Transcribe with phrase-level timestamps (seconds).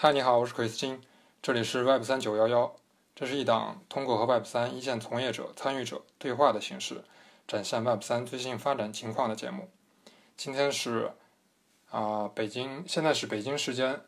[0.00, 1.00] 嗨，你好，我是 Chris 金，
[1.42, 2.76] 这里是 Web 三九幺幺。
[3.16, 7.02] 这是一档通过和 Web 三一线从业者、参与者对话的形式，
[7.48, 9.68] 展现 Web 三最新发展情况的节目。
[10.36, 11.10] 今天是
[11.90, 14.00] 啊，北京，现在是北京时间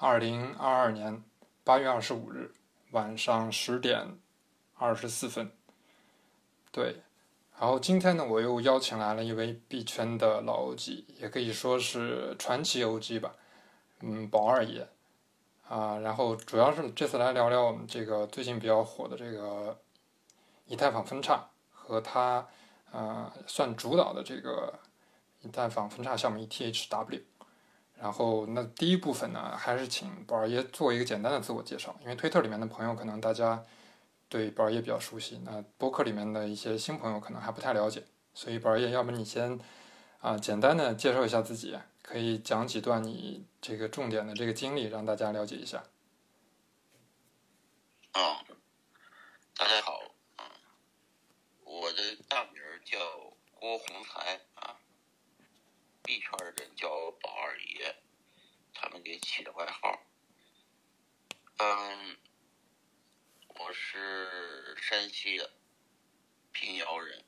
[0.00, 1.22] 二零二二年
[1.62, 2.50] 八月二十五日
[2.90, 4.18] 晚上十点
[4.74, 5.52] 二十四分。
[6.72, 6.96] 对，
[7.56, 13.36] 然后今天呢，我又邀请来了一位币圈的老 OG，也可以说是传奇 OG 吧，
[14.00, 14.88] 嗯，宝二爷。
[15.68, 19.76] 啊，然后主要是这次来聊聊我们这个最近比较火的这个
[20.66, 22.46] 以太坊分叉和它
[22.92, 24.72] 呃算主导的这个
[25.42, 27.22] 以太坊分叉项目 ETHW。
[27.98, 33.64] 然后那第一部分呢，还是请宝儿爷做一个简单的自我介绍，因为推特里面的朋友可能大家
[34.28, 38.04] 对宝儿爷比较熟悉，那播客里面的一些新朋友可能还不太了解，
[38.34, 39.58] 所以宝儿爷，要不你先
[40.20, 41.76] 啊简单的介绍一下自己。
[42.06, 45.84] 可以讲几段你这个重点的这个经历，让大家了解一下。
[48.12, 48.46] 啊，
[49.56, 50.44] 大家好，嗯，
[51.64, 52.96] 我的大名叫
[53.50, 54.78] 郭洪才啊，
[56.04, 56.88] 币圈人叫
[57.20, 57.96] 宝二爷，
[58.72, 60.00] 他们给起的外号。
[61.56, 62.16] 嗯，
[63.48, 65.50] 我是山西的
[66.52, 67.24] 平遥人，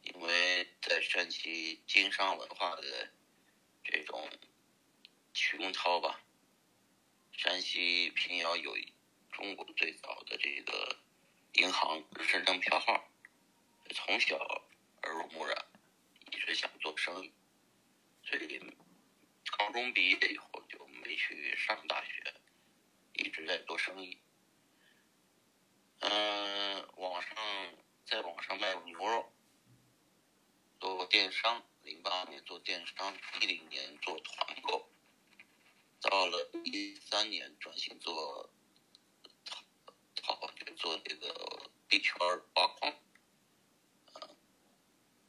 [0.00, 3.10] 因为在山西经商文化的。
[3.84, 4.28] 这种
[5.34, 6.20] 琼涛吧，
[7.32, 8.76] 山西平遥有
[9.30, 10.96] 中国最早的这个
[11.52, 13.08] 银行深证票号，
[13.94, 14.36] 从小
[15.02, 15.66] 耳濡目染，
[16.32, 17.32] 一直想做生意，
[18.24, 18.58] 所以
[19.58, 22.34] 高中毕业以后就没去上大学，
[23.12, 24.18] 一直在做生意。
[26.00, 27.36] 嗯，网上
[28.06, 29.32] 在网上卖牛肉，
[30.80, 31.64] 做电商。
[31.84, 34.88] 零八年做电商，一零年做团购，
[36.00, 38.50] 到了一三年转型做
[40.14, 42.16] 淘，就做这个币圈
[42.54, 42.90] 挖矿，
[44.14, 44.30] 啊，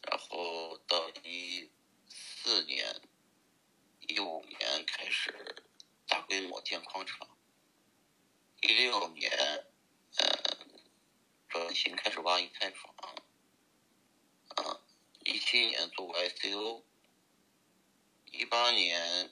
[0.03, 1.69] 然后到一
[2.07, 3.01] 四年、
[4.07, 5.61] 一五年开始
[6.07, 7.37] 大规模建矿场，
[8.61, 9.29] 一六年，
[10.15, 10.79] 嗯，
[11.49, 12.94] 转型开始挖以太坊。
[15.57, 16.83] 今年做 ICO，
[18.29, 19.31] 一八年，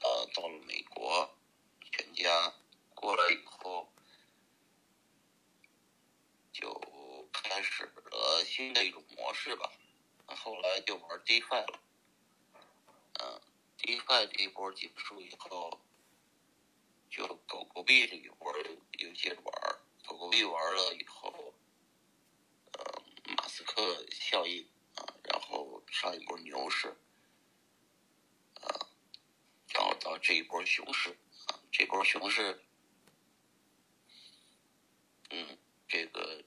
[0.00, 1.36] 呃，到了美国，
[1.92, 2.54] 全家
[2.94, 3.92] 过来以后，
[6.50, 9.70] 就开始了新的一种模式吧。
[10.28, 11.80] 后来就玩 DeFi 了，
[13.20, 13.42] 嗯
[13.76, 15.78] ，DeFi 这一波结束以后，
[17.10, 18.50] 就狗狗币这一波
[18.92, 19.78] 又接着玩。
[20.06, 21.52] 狗狗币玩了以后，
[22.72, 23.02] 呃，
[23.36, 24.66] 马斯克效应。
[25.94, 26.88] 上一波牛市，
[28.60, 28.66] 啊，
[29.68, 31.10] 然后到这一波熊市，
[31.46, 32.60] 啊，这波熊市，
[35.30, 35.56] 嗯，
[35.86, 36.42] 这个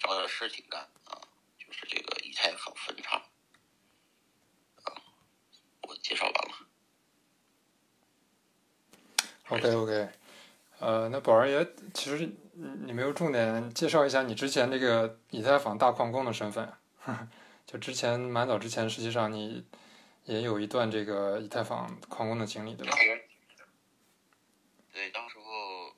[0.00, 1.22] 找点事情干啊，
[1.56, 3.16] 就是这个以太坊分叉，
[4.82, 4.92] 啊，
[5.82, 6.66] 我介绍完了。
[9.50, 10.12] OK OK，
[10.82, 12.30] 呃，那宝儿爷其实。
[12.54, 16.70] 你没有重点介绍一下你之前那个以太坊大矿工的身份？
[17.66, 19.66] 就之前蛮早之前，实际上你
[20.26, 22.94] 也有一段这个以太坊矿工的经历，对吧？
[24.92, 25.96] 对，当时候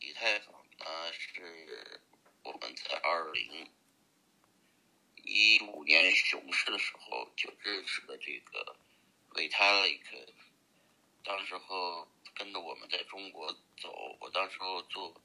[0.00, 2.00] 以太坊呢是
[2.42, 3.70] 我们在二零
[5.22, 8.76] 一五年熊市的时候就认识的这个
[9.32, 10.00] Vitalik，
[11.24, 15.20] 当时候跟着我们在中国走，我当时候做。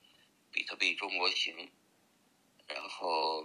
[0.54, 1.72] 比特币中国行，
[2.68, 3.42] 然后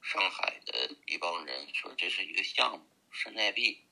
[0.00, 3.82] 上海的一帮人说这是一个项目，山寨币，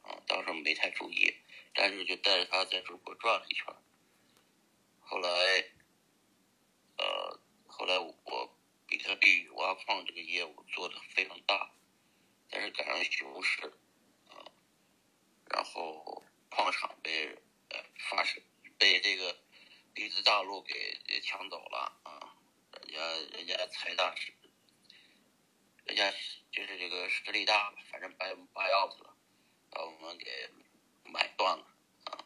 [0.00, 1.36] 啊，当时没太注意，
[1.74, 3.66] 但是就带着他在中国转了一圈。
[5.00, 5.28] 后来，
[6.96, 11.74] 呃，后来我比特币挖矿这个业务做的非常大，
[12.48, 13.66] 但是赶上熊市，
[14.30, 14.48] 啊，
[15.50, 17.36] 然后矿场被
[17.68, 18.42] 呃发生
[18.78, 19.36] 被这个。
[19.94, 22.36] 币资大陆给抢走了啊！
[22.86, 24.32] 人家人家财大势，
[25.84, 26.12] 人家
[26.52, 29.16] 就是这个实力大，反正掰拔钥匙了，
[29.70, 30.50] 把我们给
[31.02, 31.66] 买断了
[32.04, 32.24] 啊，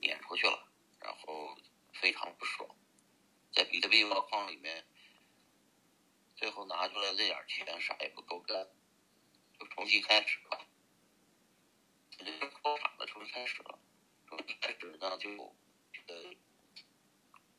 [0.00, 0.68] 撵出去了，
[1.00, 1.56] 然后
[1.94, 2.68] 非常不爽，
[3.54, 4.86] 在比特币挖矿里面，
[6.36, 8.68] 最后拿出来这点钱啥也不够干，
[9.58, 10.66] 就重新开始了，
[12.18, 13.78] 这就破产了，重新开始了，
[14.36, 15.30] 重新开始呢就。
[16.06, 16.14] 呃，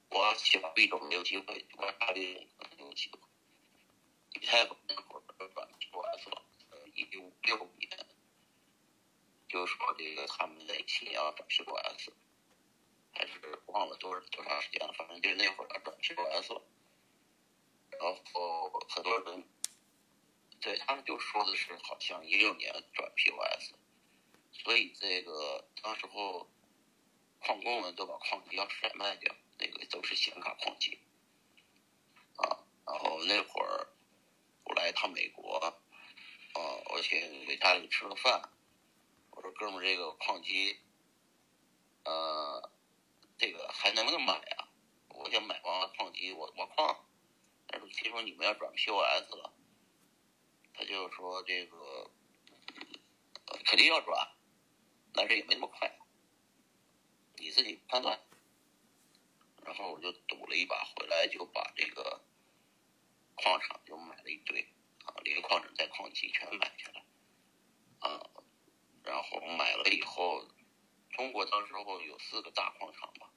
[0.10, 3.20] 我小币种没有机会，我大币种可能有机会。
[4.40, 6.44] 以太坊那会儿转 T O S 了，
[6.94, 8.06] 一五六年
[9.50, 12.10] 就说这个他们那期要转 POS，
[13.14, 16.52] 还是忘了多少多长时间了，反正就那会儿转 POS。
[17.98, 19.44] 然后很多人
[20.62, 23.74] 对他们就说的是好像一六年转 POS，
[24.52, 26.48] 所以这个当时候
[27.46, 31.00] 矿工们都把矿机要甩卖掉，那个都是显卡矿机
[32.38, 32.66] 啊。
[32.88, 33.88] 然后那会儿
[34.64, 35.78] 我来一趟美国，啊，
[36.90, 38.50] 我请给家里吃个饭。
[39.30, 40.80] 我说哥们儿，这个矿机，
[42.04, 42.72] 呃，
[43.38, 44.68] 这个还能不能买啊？
[45.10, 47.06] 我想买完矿机，我我矿。
[47.68, 49.54] 但是听说你们要转 POS 了，
[50.74, 52.10] 他就说这个
[53.66, 54.36] 肯定要转，
[55.14, 55.96] 但是也没那么快，
[57.46, 58.20] 你自己判断。
[59.64, 62.24] 然后我就赌了一把，回来就把这个
[63.36, 64.68] 矿场就买了一堆
[65.04, 67.06] 啊，连矿场带矿机全买下来
[68.00, 68.30] 啊。
[69.04, 70.48] 然后买了以后，
[71.12, 73.30] 中国当时候有四个大矿场嘛，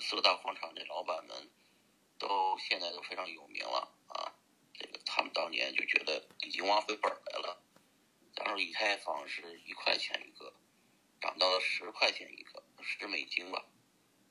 [0.00, 1.48] 四个大矿场的老板们
[2.18, 4.34] 都现在都非常有名了啊。
[4.72, 7.62] 这个他们当年就觉得已经挖回本来了。
[8.34, 10.52] 当时以太坊是一块钱一个，
[11.20, 13.64] 涨到了十块钱一个，十美金吧。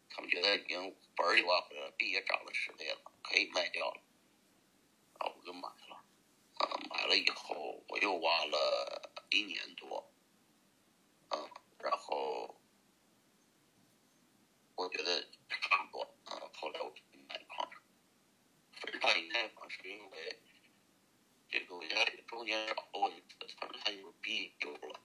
[0.10, 4.02] 他们觉得已经本儿也挖回来了，币也涨了十倍了，可以卖掉了。
[5.18, 6.06] 啊，我就买了，
[6.60, 10.14] 啊，买了以后我又挖了一年多。
[11.30, 12.62] 嗯，然后
[14.76, 17.82] 我觉得差不多，嗯，后来我就买矿场。
[18.74, 20.40] 分叉以太坊是因为
[21.50, 25.00] 这个我家里中间找过一次，他说他有币丢了，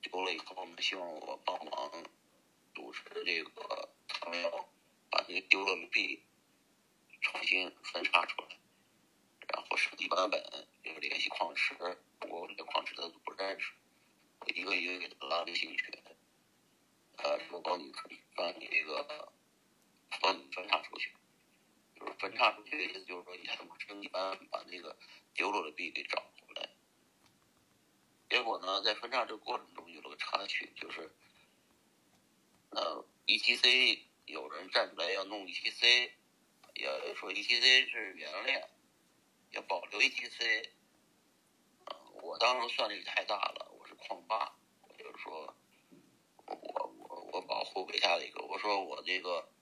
[0.00, 2.04] 丢了以后呢，希望我帮忙
[2.82, 4.50] 组织这个，他们要
[5.08, 6.20] 把那个丢了的币
[7.20, 8.48] 重新分叉出来，
[9.54, 10.42] 然后升级版本，
[10.82, 11.76] 又联系矿池，
[12.28, 13.72] 我这个矿池他都不认识。
[14.46, 15.94] 一个一个给他拉微信群，
[17.18, 17.94] 呃，说帮你
[18.34, 19.32] 帮你这个
[20.20, 21.12] 帮你分叉出去，
[21.94, 24.98] 就是分叉出去的意思就是说，以太坊升级版把那个
[25.34, 26.68] 丢了的币给找回来。
[28.28, 31.14] 结果呢，在分叉这个过程中有了个插曲，就是
[32.74, 36.10] 呃，ETC 有人站出来要弄 ETC，
[36.74, 38.66] 也说 ETC 是原链，
[39.50, 40.70] 要保留 ETC。
[42.22, 43.70] 我当时算力太大了。
[43.78, 45.54] 我是矿霸，我就是说，
[46.46, 49.52] 我我我保护给他的一个，我说我这个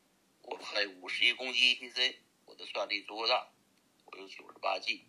[0.42, 3.50] 我还有五十一攻击 ETC，我的算力足够大，
[4.06, 5.08] 我有九十八 G，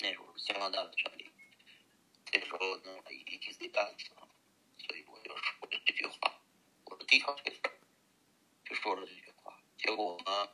[0.00, 1.30] 那时候是相当大的算力，
[2.24, 4.28] 这时候弄了 ETC 干死了，
[4.78, 6.35] 所以我就说了这句话，
[7.06, 7.60] 低调这事
[8.64, 10.48] 就说了这句话，结果呢，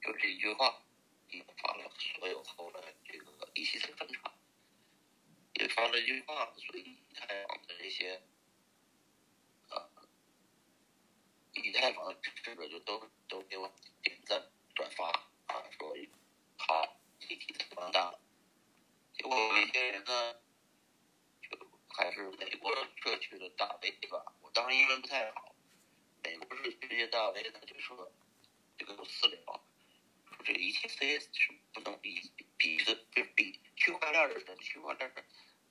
[0.00, 0.82] 就这一句话
[1.30, 4.32] 引发了所有后来这个 ETC 分叉。
[5.54, 8.22] 也发了一句话，所以以太坊的这些，
[9.70, 9.90] 呃，
[11.54, 15.10] 以太坊的支持者就都都给我点赞转发
[15.46, 15.96] 啊，说
[16.56, 16.86] 他
[17.18, 18.14] 集体太放大。
[19.14, 20.34] 结果有一些人呢，
[21.42, 22.72] 就还是美国
[23.02, 25.54] 社区的大 V 吧，当时英文不太好，
[26.22, 28.12] 美国是直接大 V 呢就说，
[28.76, 35.24] 就跟我私聊，说这个 ETC 是不能比比的，就比区块链的区块链的。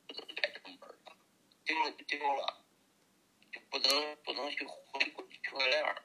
[0.07, 1.11] 不能改成本的，
[1.65, 2.65] 丢了就丢了，
[3.51, 6.01] 就不能不能去回归区块链儿，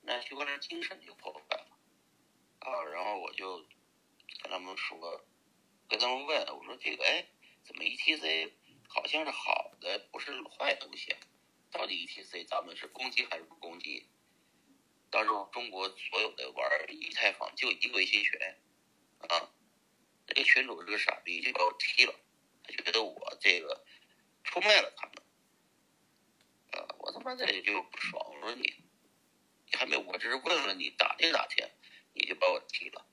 [0.00, 1.66] 那区块链精神就破坏了
[2.60, 2.82] 啊！
[2.84, 3.58] 然后我就
[4.42, 5.22] 跟他们说，
[5.86, 7.26] 跟他们问，我说这个哎，
[7.62, 8.52] 怎么 ETC
[8.88, 11.20] 好像是好的，不是坏东西啊？
[11.72, 14.06] 到底 ETC 咱们是攻击还是不攻击？
[15.10, 18.40] 当时中国所有的玩以太坊就一个微信群
[19.18, 19.50] 啊，
[20.26, 22.14] 这个群主是个傻逼，就把我踢了。
[22.62, 23.84] 他觉得我这个
[24.44, 25.14] 出卖了他们，
[26.70, 28.24] 啊，我他妈这就不爽。
[28.34, 28.62] 我说你，
[29.66, 31.68] 你还没，我只是问问你打听打听，
[32.14, 33.06] 你就把我踢了，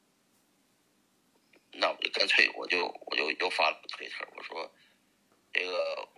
[1.72, 4.74] 那我就干脆我就我就又发了个推特，我说
[5.52, 6.10] 这个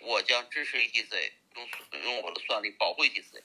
[0.00, 3.42] 我将支持 ETC，用用我的算力保护 ETC。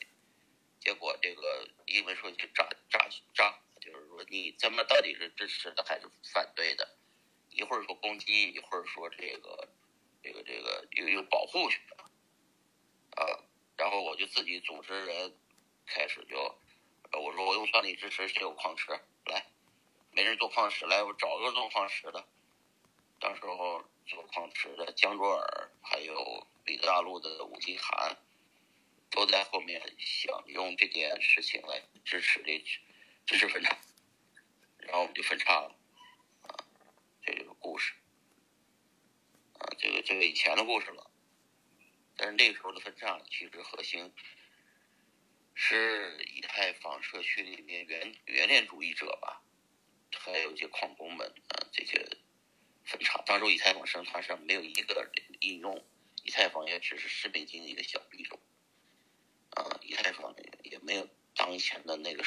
[0.80, 6.96] 结果这个英文说就炸炸炸，就是说你他妈到底是支持的还是反对的？
[7.50, 9.68] 一会儿说攻击，一会儿说这个，
[10.22, 11.96] 这个这个有有保护去的，
[13.22, 13.42] 啊，
[13.78, 15.34] 然后我就自己组织人，
[15.86, 16.36] 开始就，
[17.18, 18.92] 我说我用算力支持谁有矿池
[19.24, 19.46] 来，
[20.12, 22.28] 没人做矿石来，我找个做矿石的，
[23.18, 28.18] 当时候做矿池的江卓尔，还有彼得大陆的武吉涵，
[29.08, 32.58] 都在后面想用这件事情来支持这
[33.24, 33.78] 支持分叉，
[34.80, 35.78] 然后我们就分叉了
[36.42, 36.66] 啊。
[37.22, 37.94] 这个故事，
[39.54, 41.10] 啊，这个这个以前的故事了。
[42.16, 44.12] 但是那个时候的分叉其实核心
[45.54, 49.42] 是以太坊社区里面原原链主义者吧，
[50.12, 52.04] 还有一些矿工们啊这些
[52.84, 53.22] 分叉。
[53.24, 55.84] 当时以太坊生态上没有一个应用，
[56.26, 58.40] 以太坊也只是十美金的一个小币种，
[59.50, 62.24] 啊，以太坊也没有当前的那个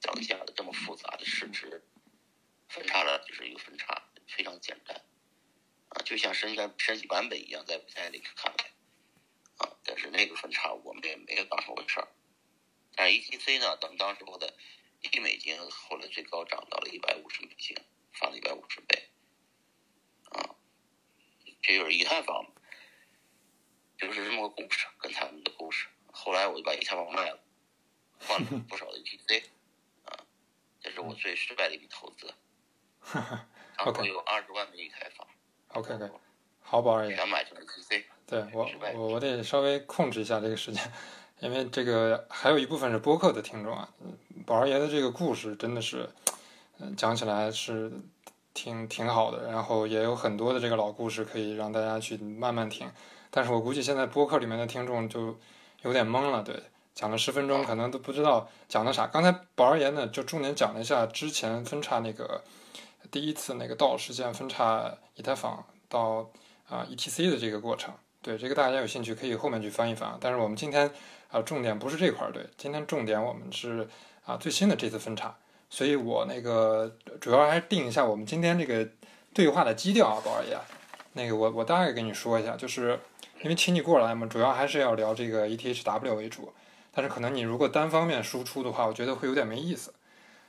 [0.00, 1.82] 当下的这么复杂的市值，
[2.68, 5.04] 分叉了就是一个分叉，非常简单。
[5.88, 8.70] 啊，就像升级升级版本一样，在在那个看来，
[9.56, 12.06] 啊，但是那个分叉我们也没有当成回事儿。
[12.94, 14.54] 但 ETC 呢，等当时候的
[15.00, 17.76] 一美金，后来最高涨到了一百五十美金，
[18.12, 19.10] 翻了一百五十倍，
[20.26, 20.54] 啊，
[21.60, 22.46] 这就是以太坊，
[24.00, 25.86] 就是这么个故事，跟他们的故事。
[26.10, 27.38] 后来我就把以太坊卖了，
[28.18, 29.42] 换了不少的 ETC，
[30.06, 30.16] 啊，
[30.80, 32.32] 这是我最失败的一笔投资。
[33.76, 35.26] 当时有二十万的以太坊。
[35.68, 36.10] OK OK，
[36.60, 37.14] 好，宝二爷。
[37.14, 38.04] 全买就是 PC。
[38.26, 40.92] 对我我我得稍微控制一下这个时间，
[41.40, 43.92] 因为这个还有一部分是播客的听众啊。
[44.46, 46.08] 宝二爷的这个故事真的是，
[46.78, 47.92] 嗯，讲起来是
[48.54, 52.90] 挺挺好的，然后也有很多的这个老故事可以让大家去慢慢听。
[53.30, 55.38] 但是我估计现在播客里面的听众就
[55.82, 56.62] 有点懵了，对，
[56.94, 59.06] 讲了十分钟可能都不知道讲的啥。
[59.06, 62.42] 刚才宝二爷呢就重点讲了一下之前分叉那个。
[63.10, 66.30] 第一次那个道事件分叉以太坊到
[66.68, 70.16] 啊 ETC 的这个过程，对这个大家有兴趣可以后面去翻一翻。
[70.20, 70.88] 但是我们今天
[71.28, 73.88] 啊重点不是这块儿，对，今天重点我们是
[74.24, 75.34] 啊最新的这次分叉。
[75.70, 78.86] 所以我那个主要还是定一下我们今天这个
[79.32, 80.56] 对话的基调啊，宝二爷。
[81.14, 83.00] 那个我我大概跟你说一下，就是
[83.42, 86.52] 因为请你过来嘛，主要还是要聊这个 ETHW 为主。
[86.92, 89.94] 但是可能你如果单方面输出的话，我觉得会有点没意思。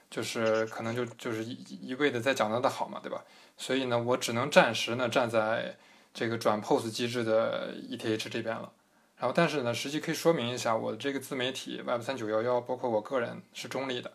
[0.09, 3.23] 就是可能就就是一一味的在讲它的好嘛，对吧？
[3.55, 5.77] 所以呢，我只能暂时呢站在
[6.13, 8.69] 这个转 POS 机制的 ETH 这边了。
[9.17, 14.11] 然后，但是呢，实际可以说明一下，我这个自媒体 Web 三九幺幺，包括我个人是中立的。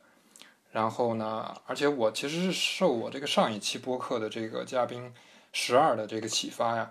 [0.72, 5.14] 然后呢，而且我其实是受我这个上一期播客的这个嘉宾
[5.54, 6.90] 十二的这个启发呀，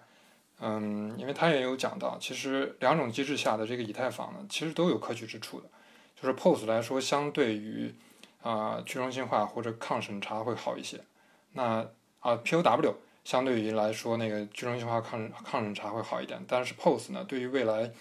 [0.60, 5.70] 嗯，因为他也有讲到，其实两种机制下的这个以太坊呢，其实都有可取之处的。
[6.16, 7.94] 就是 POS 来说，相对于
[8.42, 11.00] 啊，去中心化或者抗审查会好一些。
[11.52, 11.86] 那
[12.20, 12.94] 啊，POW
[13.24, 16.44] 相对于来说，那个去中心化抗抗审查会好一点。
[16.48, 17.92] 但是 POS 呢，对于未来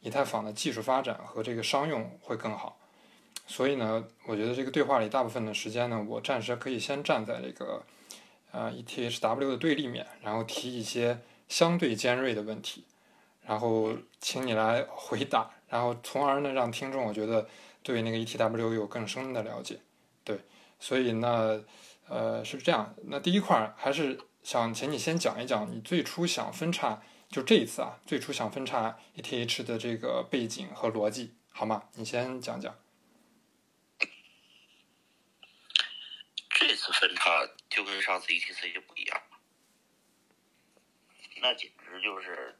[0.00, 2.78] 以太坊的技术发展和这个商用会更好。
[3.46, 7.82] 所以呢，我觉得这个对话里大部分的时间呢，我暂时可以先站在这个
[8.50, 12.84] 呃 ETHW 的对立面，然后提一些相对尖锐的问题，
[13.42, 17.48] 然后请你来回答，然后从而呢，让听众我觉得
[17.82, 19.80] 对那个 ETW 有更深的了解。
[20.24, 20.40] 对，
[20.78, 21.64] 所以呢，
[22.06, 22.94] 呃，是这样。
[23.04, 31.84] 那第一块还是想请你先讲一讲你最初想分叉，就这一次啊，最初想分叉 ETH 的这个背景和逻辑，好吗？
[31.94, 32.74] 你先讲讲。
[36.50, 39.22] 这次分叉就跟上次 ETC 就不一样，
[41.40, 42.58] 那简直就是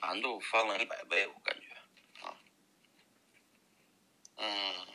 [0.00, 2.36] 难度翻了一百倍，我感觉啊，
[4.36, 4.86] 嗯。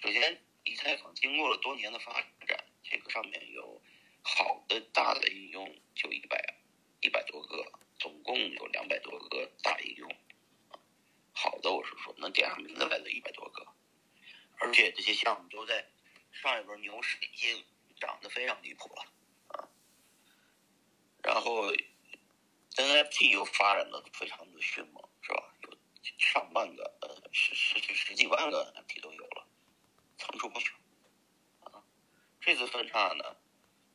[0.00, 2.12] 首先，以太坊经过了多年的发
[2.46, 3.82] 展，这个上面有
[4.22, 6.56] 好的大的应用，就一百
[7.00, 10.16] 一百多个，总共有两百多个大应用。
[11.32, 13.66] 好的，我是说能点上名字来的一百多个，
[14.58, 15.90] 而且这些项目都在
[16.30, 17.64] 上一轮牛市已经
[18.00, 19.02] 涨得非常离谱了
[19.48, 19.68] 啊。
[21.22, 21.72] 然后
[22.76, 25.54] NFT 又发展的非常的迅猛，是吧？
[25.62, 25.76] 有
[26.18, 29.46] 上万个，呃，十十十几万个 NFT 都有了。
[30.16, 30.76] 层出不穷，
[31.60, 31.84] 啊，
[32.40, 33.36] 这次分叉呢，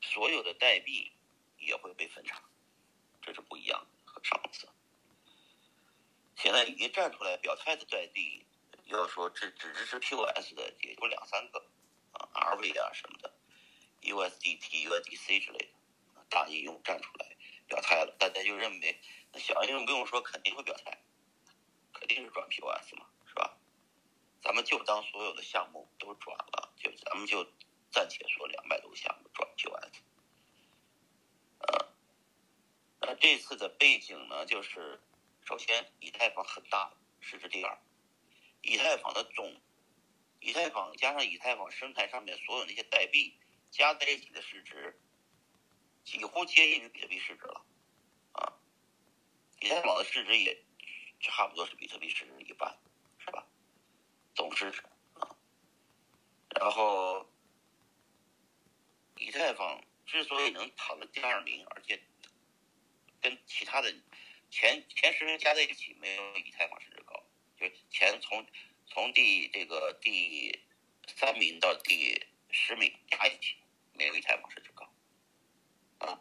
[0.02, 1.12] 所有的代币
[1.58, 2.42] 也会被分叉，
[3.22, 4.70] 这是不一样的和上次。
[6.38, 8.46] 现在已经站出来表态的代币，
[8.86, 11.60] 要说只只支持 POS 的也就两三个，
[12.12, 13.33] 啊，RV 啊什么的
[14.04, 17.36] ，USDT、USDC 之类的，大应用站出来
[17.68, 21.02] 表态了，大家就认为那小应用不用说肯定会表态，
[21.94, 23.08] 肯定是转 POS 嘛。
[23.26, 23.58] 是吧
[24.44, 27.44] 咱们就当所有的项目都转了，就咱们就
[27.90, 30.02] 暂且说两百多个项目转 POS。
[31.60, 31.88] 呃，
[33.00, 35.02] 那这次的背景呢，就是
[35.46, 37.80] 首先以太坊很大，市值第二，
[38.62, 39.56] 以太坊的总，
[40.42, 43.36] 以太坊加上以太坊生态上面所有那些代币
[43.74, 44.98] 加在一起的市值，
[46.06, 47.66] 几乎接近于比特币市值了，
[48.34, 48.54] 啊，
[49.60, 50.64] 以太坊的市值也
[51.20, 52.78] 差不多是比特币市值一半。
[53.26, 53.48] 是吧
[54.36, 55.34] 总市值啊，
[56.60, 57.26] 然后
[59.16, 62.04] 以太坊之所以能跑到第二名，而且
[63.22, 63.96] 跟其他的
[64.52, 67.24] 前前十名加在一起没有以太坊市值高，
[67.58, 68.46] 就是前从
[68.88, 70.62] 从第这个第
[71.08, 73.56] 三名到第十名加一起
[73.94, 74.92] 没有以太坊市值高，
[76.00, 76.20] 啊，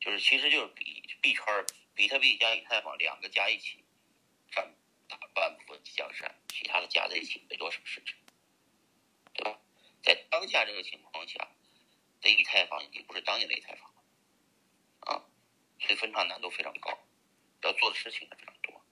[0.00, 1.44] 就是其实就是比币圈
[1.94, 3.84] 比特币加以太坊两个加一起
[4.50, 4.74] 占
[5.08, 8.14] 大半部分江山，其他的加在一起没多少市值，
[9.32, 9.60] 对吧？
[10.02, 11.48] 在当下这个情况下，
[12.20, 14.04] 的以太坊已经不是当年的以太坊了，
[15.00, 15.24] 啊，
[15.80, 16.98] 所以分叉难度非常高，
[17.62, 18.84] 要做的事情也非常多。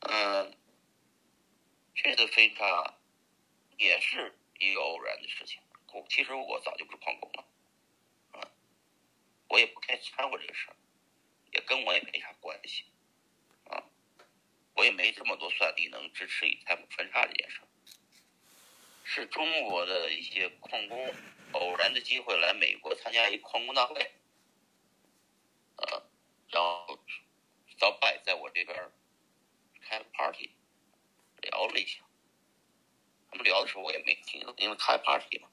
[0.00, 0.56] 嗯，
[1.94, 2.94] 这次分叉
[3.78, 5.60] 也是一个偶然的事情。
[5.92, 7.44] 我其实我早就不是矿工了，
[8.32, 8.48] 啊，
[9.48, 10.76] 我也不太掺和这个事儿，
[11.52, 12.84] 也跟我也没啥关系，
[13.64, 13.84] 啊，
[14.74, 17.68] 我也没这么多算力能支持以太坊分叉这件事儿。
[19.04, 21.14] 是中国的一些矿工
[21.52, 23.94] 偶然的机会来美国参加一矿工大会，
[25.76, 26.02] 呃，
[26.48, 26.98] 然后
[27.76, 28.90] 早拜在我这边
[29.80, 30.52] 开了 party，
[31.42, 32.00] 聊了一下。
[33.28, 35.48] 他们聊的时候我也没听，因为开 party 嘛，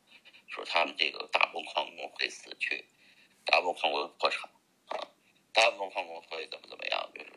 [0.50, 2.86] 说他们这个大部分矿工会死去，
[3.46, 4.50] 大部分矿工破产
[4.88, 5.08] 啊，
[5.54, 7.32] 大部分矿工会怎么怎么样，就是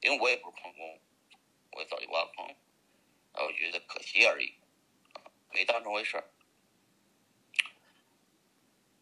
[0.00, 1.00] 因为我也不是矿工，
[1.72, 2.48] 我也早就挖矿，
[3.32, 4.54] 啊，我觉得可惜而已。
[5.52, 6.30] 没当成回事儿。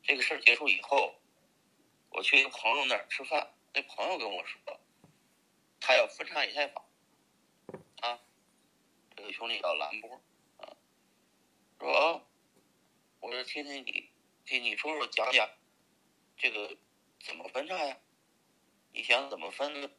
[0.03, 1.15] 这个事儿结束以后，
[2.11, 4.81] 我去一个朋友那儿吃饭，那朋友跟我说，
[5.81, 6.85] 他要分叉以太坊，
[8.03, 8.21] 啊，
[9.17, 10.21] 这个兄弟叫兰波，
[10.59, 10.77] 啊，
[11.81, 12.27] 说，
[13.25, 14.11] 我说听听你，
[14.45, 15.49] 听你说说讲讲，
[16.37, 16.77] 这个
[17.25, 17.97] 怎么分叉呀？
[18.93, 19.91] 你想怎么分？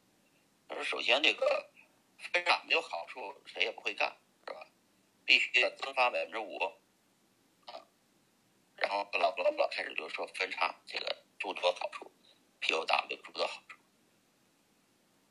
[0.68, 1.68] 他说首先这个
[2.32, 4.16] 分叉没有好处，谁也不会干。
[4.46, 4.64] 是吧
[5.24, 6.56] 必须要增发百分之五，
[7.66, 7.82] 啊，
[8.76, 12.12] 然后巴拉巴拉巴拉开始就说分叉这个诸多好处
[12.60, 13.76] ，POW 诸多好处，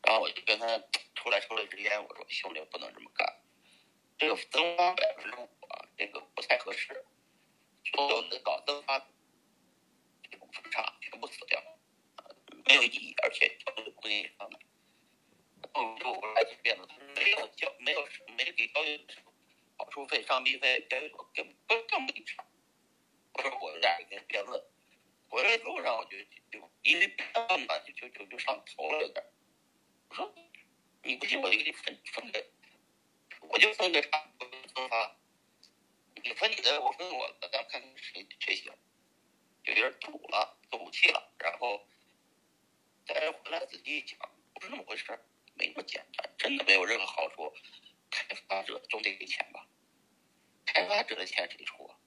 [0.04, 0.78] 然后我就跟他
[1.16, 3.40] 出来抽了一支烟，我说兄弟不能这么干，
[4.18, 7.06] 这个增发百分之五啊，这个不太合适，
[7.92, 9.00] 所有的搞增发
[10.30, 11.62] 这种分叉全部死掉，
[12.66, 14.60] 没有意义，而且交易不给你上的，
[15.74, 19.06] 后就来就变了，没有交没有没给交易。
[19.78, 22.46] 好处费、上币费，交易所更不更没差。
[23.34, 24.64] 我说我有点跟辩论，
[25.28, 26.18] 回来路上我就
[26.50, 29.26] 就因为辩论嘛，就就就就上头了有点。
[30.08, 30.34] 我说
[31.04, 32.50] 你不信我就给你分分给，
[33.42, 34.32] 我就分个差，
[34.74, 35.18] 分发。
[36.24, 38.74] 你分你的，我分我的，咱看看谁谁行。
[39.64, 41.88] 有点赌了，赌气了，然后
[43.06, 44.20] 再回来仔细一想，
[44.54, 45.26] 不是那么回事儿
[45.56, 47.54] 没那么简单，真的没有任何好处。
[48.12, 49.68] 开发者总得给钱吧？
[50.66, 51.98] 开发者的钱谁出啊？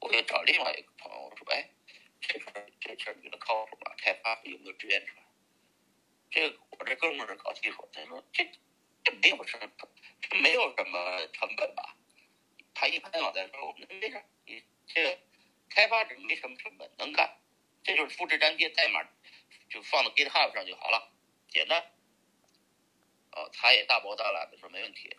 [0.00, 1.70] 我又找另外一个朋友，我说：“哎，
[2.20, 2.46] 这事
[2.80, 3.94] 这事儿你觉得靠谱吗？
[3.98, 5.12] 开发有没有志愿者？”
[6.30, 8.50] 这我这哥们儿搞技术，他说：“这
[9.04, 9.70] 这没有什么，
[10.22, 11.96] 这没有什么成本吧？”
[12.80, 15.18] 他一拍脑袋说：“我们没事，你这个
[15.68, 17.38] 开发者没什么成本，能干，
[17.84, 19.06] 这就是复制粘贴代码，
[19.68, 21.12] 就放到 GitHub 上就好了，
[21.50, 21.92] 简单。”
[23.32, 25.14] 哦，他也大包大揽的说没问题，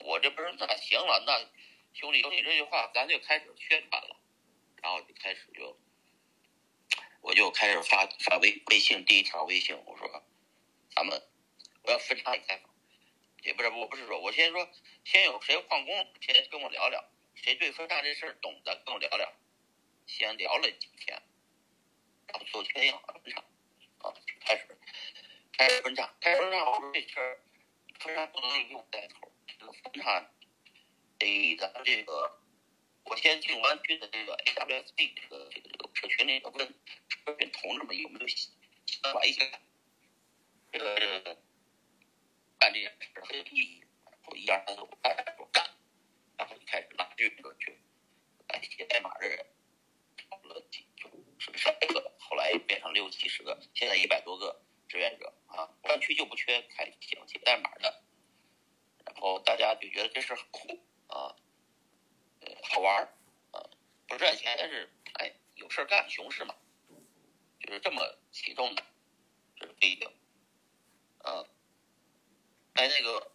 [0.00, 1.40] 我这不是那行了，那
[1.98, 4.20] 兄弟有你这句话，咱就开始宣传了，
[4.82, 5.80] 然后就开始就，
[7.22, 10.22] 我就开始发发微微信第一条微信，我说
[10.94, 11.22] 咱们
[11.82, 12.69] 我要分叉开发，
[13.42, 14.68] 也不是我不是说我先说
[15.04, 19.32] 先有谁矿工先跟我聊聊，谁对分叉这事儿懂的跟我聊聊，
[20.06, 21.22] 先聊了几天，
[22.28, 23.40] 然后最后确定了分叉，
[23.98, 24.66] 啊开始。
[25.52, 27.38] 开始分叉，开始分叉，我说这事儿
[27.98, 30.30] 分叉不能用带头，这个分叉
[31.18, 32.40] 得咱这个，
[33.04, 36.66] 我先进湾区的这个 AWSD 这个这个这个社群里头问
[37.08, 39.52] 社群同志们有没有想法一些，
[40.72, 41.36] 这个这个
[42.60, 43.84] 干这件事很有意义，
[44.26, 45.68] 我一二三四五干，我干，
[46.36, 47.76] 然后就开始拉这个去，
[48.48, 49.46] 来写代码的人，
[50.16, 51.08] 差不多几就
[51.56, 54.62] 上百个，后来变成六七十个，现在一百多个。
[54.90, 58.02] 志愿者啊，湾区就不缺开写写代码的，
[59.06, 61.36] 然后大家就觉得这事很酷啊，
[62.64, 63.14] 好玩儿
[63.52, 63.70] 啊，
[64.08, 66.56] 不赚钱，但是哎，有事干，熊市嘛，
[67.60, 68.82] 就是这么启动的，
[69.54, 70.10] 这是不一定。
[71.18, 71.46] 啊，
[72.80, 73.30] 哎，那个，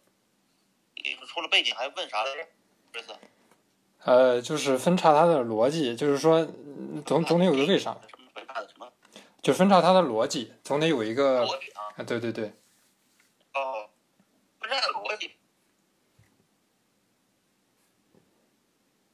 [1.28, 2.48] 除了背景还问啥来着？
[2.92, 3.16] 这次？
[4.02, 6.44] 呃，就是分叉它的逻辑，就是说
[7.04, 7.96] 总总得有个为啥。
[9.40, 12.02] 就分叉它的逻辑，总得有一个逻辑啊！
[12.04, 12.52] 对对对。
[13.54, 13.88] 哦，
[14.58, 15.36] 分叉的逻辑，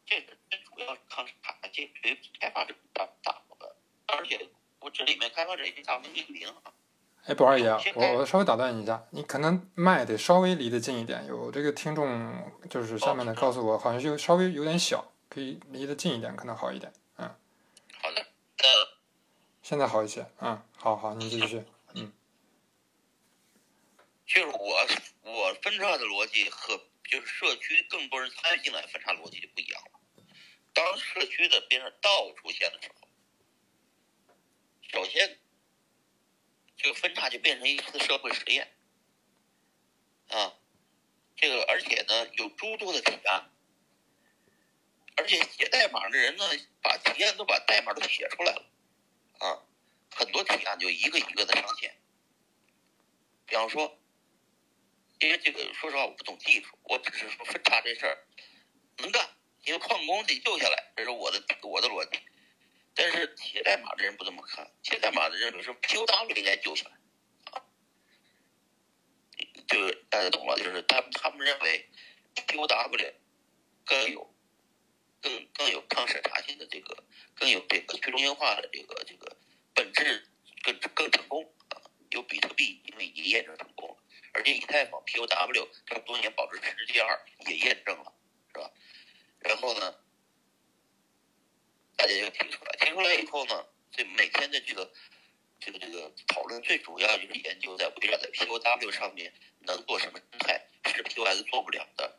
[0.07, 3.68] 这个这主要是抗卡这对开发者大大部分，
[4.07, 4.49] 而且
[4.81, 6.73] 我这里面开发者也大部分匿名啊，
[7.25, 11.25] 哎，宝二爷，我我稍微打断你一下，你可能麦得稍微离得近一点。
[11.27, 16.93] 有这个听众就是下面的告诉我，好像就稍微有点小，可以离得近一点，可能好一点。
[17.19, 17.29] 嗯，
[18.01, 18.27] 好的，
[18.59, 18.65] 那
[19.63, 20.27] 现在好一些。
[20.41, 21.65] 嗯，好好，你继续。
[21.95, 22.13] 嗯
[24.27, 24.87] 就是我
[25.31, 30.25] 我分叉的逻辑和就是社区更多人参与进来分叉逻辑就不一样了。
[30.73, 33.09] 当社区的边上道出现的时候，
[34.91, 35.39] 首先
[36.83, 38.75] 这个分叉就变成一次社会实验
[40.29, 40.55] 啊，
[41.37, 43.51] 这个而且呢有诸多的提案，
[45.16, 46.45] 而且写代码的人呢
[46.83, 48.64] 把提案都把代码都写出来了
[49.38, 49.62] 啊，
[50.11, 51.97] 很多提案就一个一个的上线，
[53.47, 53.99] 比方说。
[55.21, 58.27] 因为这个，说实话，我不懂技术，我只是说分叉这事儿
[58.97, 59.25] 能干，
[59.62, 62.18] 因为矿工得救下来，这是我的我的逻辑。
[62.95, 66.97] 但是写代码的人不这么看，写代码的人认为是 POW 应该救下来，
[67.53, 67.65] 啊，
[69.67, 71.89] 就大家懂了，就是他他们认为
[72.35, 73.13] POW
[73.85, 74.35] 更有
[75.21, 79.37] 更更有抗审查性的这个，更有这个去中心化的这个这个
[79.75, 80.29] 本质
[80.63, 83.97] 更更成功啊，有比特币因为已经验证成功了。
[84.35, 88.15] 而且以太坊 POW 这么多年保持世界第二也验证了，
[88.49, 88.71] 是吧？
[89.41, 89.95] 然后呢，
[91.97, 94.93] 大家就提出来，提出来以后呢，这每天的这个
[95.61, 102.19] 这个这个讨论最主要就是研究在围绕在 POW 上面能做什么生态是 POS 做不了的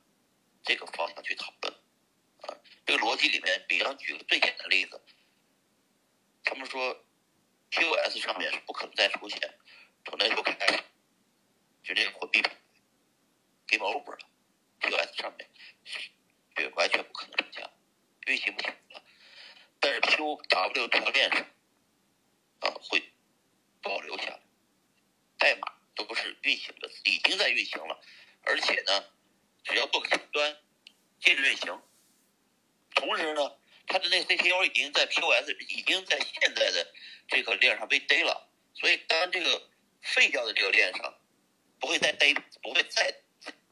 [0.64, 1.74] 这个方向去讨论。
[2.44, 5.02] 啊，这个逻辑里面，比方举个最简单的例子，
[6.44, 7.06] 他们说
[7.72, 9.40] POS 上面是不可能再出现
[10.06, 10.84] 从那时候开始。
[11.84, 12.42] 就这个货币
[13.68, 14.26] ，game over 了
[14.80, 15.50] ，POS 上面
[16.56, 17.70] 就完全不可能成交，
[18.28, 19.03] 运行不起了。
[19.84, 21.42] 但是 POW 这条链上
[22.62, 23.04] 啊会
[23.82, 24.40] 保留下来，
[25.38, 28.00] 代码都不是运行的，已经在运行了，
[28.44, 29.04] 而且呢，
[29.66, 30.58] 只要做个前端，
[31.20, 31.82] 接着运行。
[32.96, 36.94] 同时呢，它的那 CTO 已经在 POS 已经在现在的
[37.28, 39.70] 这个链上被逮了，所以当这个
[40.02, 41.14] 废掉的这个链上。
[41.80, 43.14] 不会再逮，不会再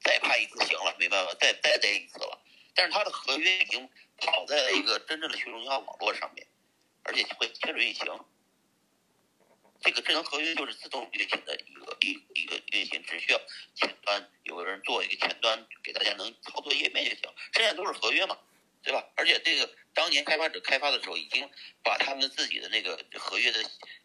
[0.02, 2.41] 再判一次行了，没办法，再再逮一次了。
[2.74, 6.48] 但是它的合约已经跑在了一个真正的去中心化网络上面，
[7.04, 8.08] 而且会接着运行。
[9.82, 13.42] 这个智能合约就是自动运行的一个一一个运行，只需要
[13.76, 18.38] 前端有个人做一个前端，给大家能操作页面就行，剩下都是合约嘛，
[18.84, 19.04] 对吧？
[19.16, 21.50] 而且这个当年开发者开发的时候，已经
[21.84, 23.64] 把他们自己的那个合约的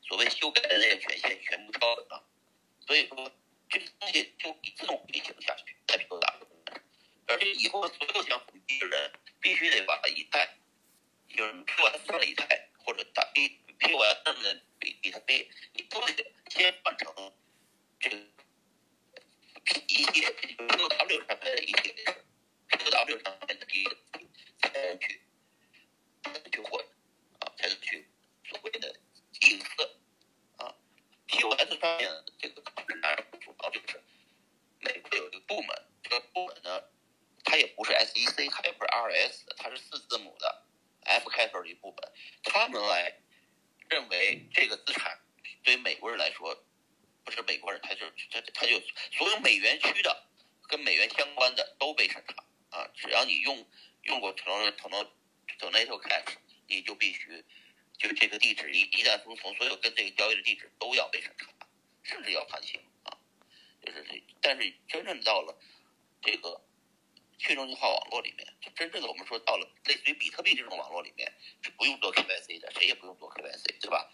[0.08, 2.24] 所谓修改的那个权限全部抄了，
[2.86, 3.30] 所以说。
[3.68, 6.45] 这个东西就自动运行下去，在 POW，
[7.28, 10.56] 而且以后所有想统计的人必须得把以太，
[11.28, 17.32] 就是 POS 上的以太或者打 P POS 上的比比特币，你都得先换成
[17.98, 18.16] 这个
[19.88, 21.94] 一些 POW 上面的一些
[22.70, 23.96] POW 上面的这个
[24.60, 25.20] 才能去
[26.22, 26.84] 才能去混
[27.40, 28.08] 啊，才能去
[28.44, 29.00] 所谓的
[29.42, 29.98] 隐私
[30.58, 30.74] 啊
[31.26, 34.00] ，POS 上面这个主要就是
[34.78, 36.84] 美国有一个部门，这个部门呢，
[37.56, 40.62] 它也不是 SEC，它也不是 RS，它是四字母的
[41.04, 43.18] F 开头的一部分，他们来
[43.88, 45.18] 认为这个资产
[45.62, 46.54] 对于美国人来说，
[47.24, 48.78] 不是美国人，他就他他就
[49.12, 50.26] 所有美元区的
[50.68, 52.44] 跟美元相关的都被审查
[52.78, 53.66] 啊，只要你用
[54.02, 54.70] 用过 Toronto
[55.58, 56.34] Toronto Cash，
[56.66, 57.42] 你就必须
[57.96, 61.46] 就这个地址一一旦封从所有跟这个交易的地址都要被审查，
[62.02, 63.16] 甚至要判刑啊。
[63.82, 65.58] 就是这，但是真正到了
[66.20, 66.60] 这个
[67.38, 74.10] 去中心化网络里面，就真正的我们说到了类似于比特币这种网络里面，是不用做 KYC 的，谁也不用做 KYC，对吧？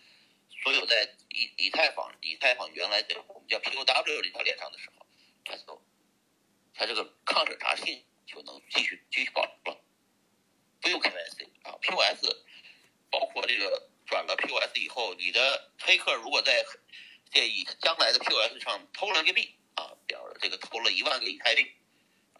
[0.62, 5.06] 所有在以以太坊以太坊原来的我们叫 POW 这条链上的时候，
[5.44, 5.82] 它就
[6.74, 9.80] 它这个抗审查性就能继续继续保留了，
[10.80, 12.26] 不用 KYC 啊，POS
[13.10, 16.64] 包括这个转了 POS 以后，你的黑客如果在
[17.30, 19.54] 这以将来的 POS 上偷了一个币。
[19.74, 21.72] 啊，表示这个偷了一万个以太币，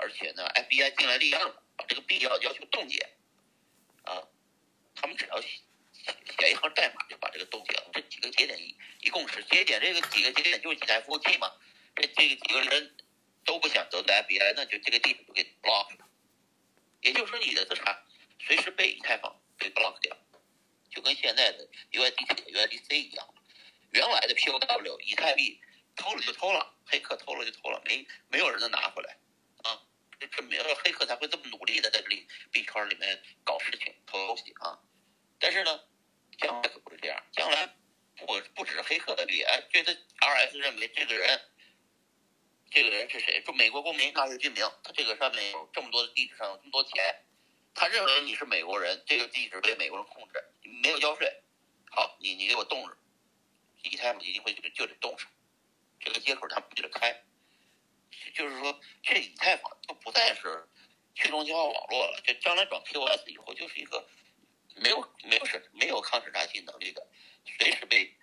[0.03, 3.09] 而且呢，FBI 进来立案了，把这个币要要求冻结，
[4.03, 4.27] 啊，
[4.97, 5.61] 他们只要写
[6.37, 7.89] 写一行代码就把这个冻结了。
[7.93, 11.53] 这几个节点一一共是节点，这个几个节点就是几台服务器嘛，
[11.95, 12.97] 这这个几个人
[13.45, 16.09] 都不想得罪 FBI，那就这个地址就给 block 了。
[17.01, 18.05] 也就是说，你的资产
[18.41, 20.17] 随时被以太坊被 block 掉，
[20.91, 23.33] 就跟现在的 USDT、USDC 一样，
[23.91, 25.61] 原来的 POW 以太币。
[25.95, 29.15] 偷了就偷了，黑客偷了就偷了，没没有人能拿回来，
[30.23, 34.79] 这这没有黑客才会这么努力的在这里币圈里面搞事情偷东西啊。
[35.41, 35.81] 但是呢，
[36.39, 37.67] 将来可不是这样，将来
[38.17, 41.41] 不不只是黑客的币，哎，觉得 RS 认为这个人，
[42.71, 43.43] 这个人是谁？
[43.45, 47.25] 说美国公民，他是居民，他这个上面有这么多的地址上有这么多钱，
[47.75, 50.45] 他认为你是美国人，这个地址被美国人控制，
[50.83, 51.43] 没有交税，
[51.91, 52.97] 好，你你给我冻着，
[53.83, 55.29] 以太坊一定会就就得冻上，
[55.99, 57.25] 这个接口他们就得开，
[58.35, 60.69] 就是说这以太坊就不再是
[61.15, 64.09] 去中心化网络了，这将来转 POS 以后就是一个
[64.77, 67.07] 没有没有审没有抗审查性能力的。
[67.59, 68.17] 随时被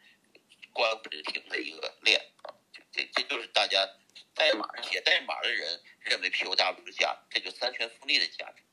[0.71, 2.55] 关不停的一个链啊，
[2.91, 3.85] 这这就是大家
[4.33, 8.63] 代码写代码的人认为 POW 的价值，这就三权分立的价值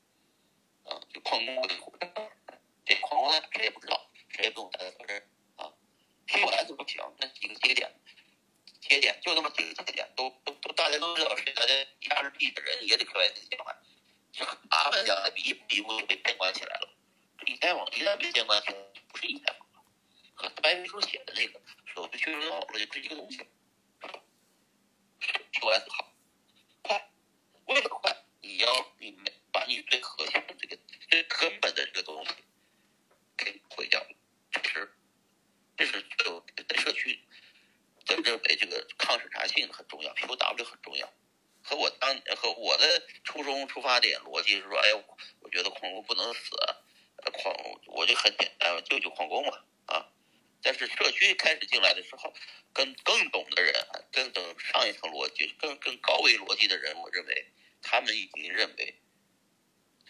[0.85, 1.67] 啊，就矿工的
[2.85, 5.73] 这矿工谁也不知道，谁也不用担责任啊。
[6.27, 7.93] POS 不行，那几个节点，
[8.87, 11.73] 节点就那么几个节点，都都都大家都知道是大家
[12.09, 13.77] 压着币的人也得 KYC 进来，
[14.31, 16.89] 这很麻烦，将来一步一步就被监管起来了。
[17.45, 18.77] 以太网一旦被监管起来，
[19.09, 19.67] 不是以太网。
[20.33, 21.59] 和白皮书写的那个
[21.93, 23.39] 所谓去中心化网络就是一个东西
[25.53, 26.13] ，POS 好
[26.83, 27.09] 快，
[27.65, 29.17] 为了快，你要你
[29.51, 30.77] 把你最核心的这个
[31.09, 32.31] 最根本的这个东西
[33.35, 34.09] 给毁掉了，
[34.51, 34.93] 这是
[35.75, 37.19] 这是就在社区
[38.07, 41.13] 的认为这个抗审查性很重要，POW 很重要。
[41.61, 44.93] 和我当和我的初衷出发点逻辑是说，哎，
[45.41, 46.55] 我觉得矿工不能死，
[47.33, 47.53] 矿
[47.87, 50.07] 我就很简单，救救矿工嘛，啊。
[50.61, 52.33] 但是社区开始进来的时候，
[52.73, 53.73] 更更懂的人，
[54.11, 59.01] 更懂上一层逻辑，更更高维逻辑的人，我认为他们已经认为，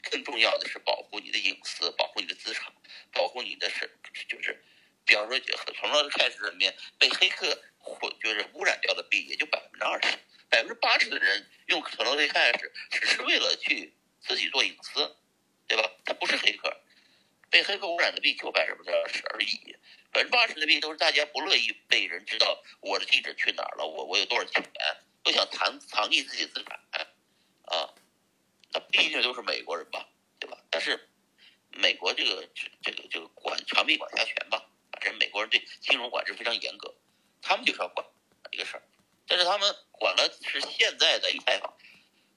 [0.10, 2.71] 更重要的是保护你的隐私，保护你的资产，
[3.12, 4.63] 保护你的是就是，
[5.07, 10.17] 比方说从那开始里面被黑客或就是污染掉的币也就百分之二十，
[10.49, 15.17] 百分之八十的人用可能最开始只是为了去自己做隐私，
[15.67, 15.89] 对吧？
[16.05, 16.81] 他不是黑客。
[17.49, 19.73] 被黑客污染的币就百分之二十而已，
[20.11, 24.61] 百分之八十的币都是大家不乐意被人知道我的地址去哪儿了，我我有多少钱，
[25.23, 26.77] 都想藏藏匿自己资产，
[27.61, 27.93] 啊，
[28.73, 30.57] 那毕竟都是美国人吧，对吧？
[30.69, 31.07] 但是
[31.71, 32.49] 美国这个
[32.81, 34.66] 这个这个管长臂管辖权吧，
[34.99, 36.93] 这美国人对金融管制非常严格，
[37.41, 38.05] 他们就是要管
[38.51, 38.83] 一个事儿，
[39.27, 41.73] 但是他们管了是现在的以太坊，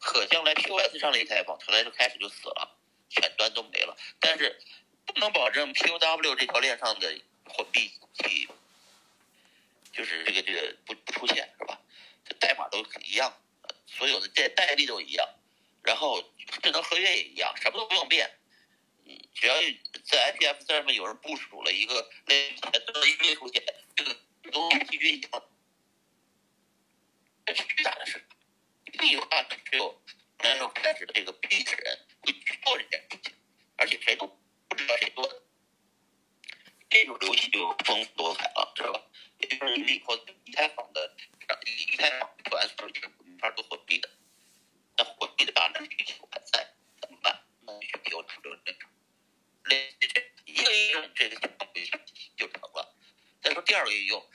[0.00, 4.60] 可将来 POS 上的以太坊，从来就开始就死了，全端都没了，但是。
[5.12, 8.48] 不能保证 POW 这条链上的货币去，
[9.92, 11.80] 就是这个这个不不出现是吧？
[12.24, 13.34] 这代码都一样，
[13.88, 15.28] 所有的代代币都一样，
[15.82, 16.22] 然后
[16.62, 18.30] 智能合约也一样，什么都不用变。
[19.34, 19.54] 只要
[20.04, 23.62] 在 IPF 上面有人部署了一个类似的一列出现，
[23.96, 24.14] 这个
[24.50, 25.42] 都继续一样。
[27.46, 28.24] 这是巨大的事。
[28.84, 30.02] 币的话，只有
[30.38, 33.34] 那开始的这个币的人会去做这件事情，
[33.76, 34.36] 而且谁都。
[34.68, 35.42] 不知道谁做的，
[36.88, 39.02] 这种游戏就丰富多彩了，知道吧？
[39.38, 41.12] 也就是你以后以太坊的
[41.66, 44.08] 以太坊不安全，是没法做货币的。
[44.96, 47.42] 那货币的大量需求还在，怎么办？
[47.62, 48.88] 那就给我出这个正常。
[48.88, 48.94] 类
[49.59, 49.59] 这
[50.44, 51.70] 一个应用，这个情况
[52.36, 52.96] 就成了。
[53.42, 54.30] 再说第二个应用，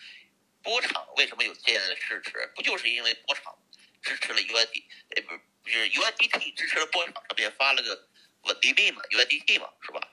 [0.64, 2.52] 波场为什么有现在的市值？
[2.56, 3.58] 不就是因为波场
[4.02, 4.84] 支持了 U I D，
[5.16, 8.08] 哎，不是，不是 U I D T 支持了波场上面发了个
[8.44, 10.12] 稳定币嘛 U I D T 嘛，是吧？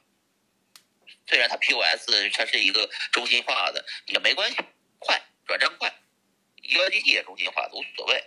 [1.26, 4.56] 虽然它 POS 它是一个中心化的也没关系，
[4.98, 5.88] 快转账快
[6.62, 8.24] U I D T 也中心化的无所谓。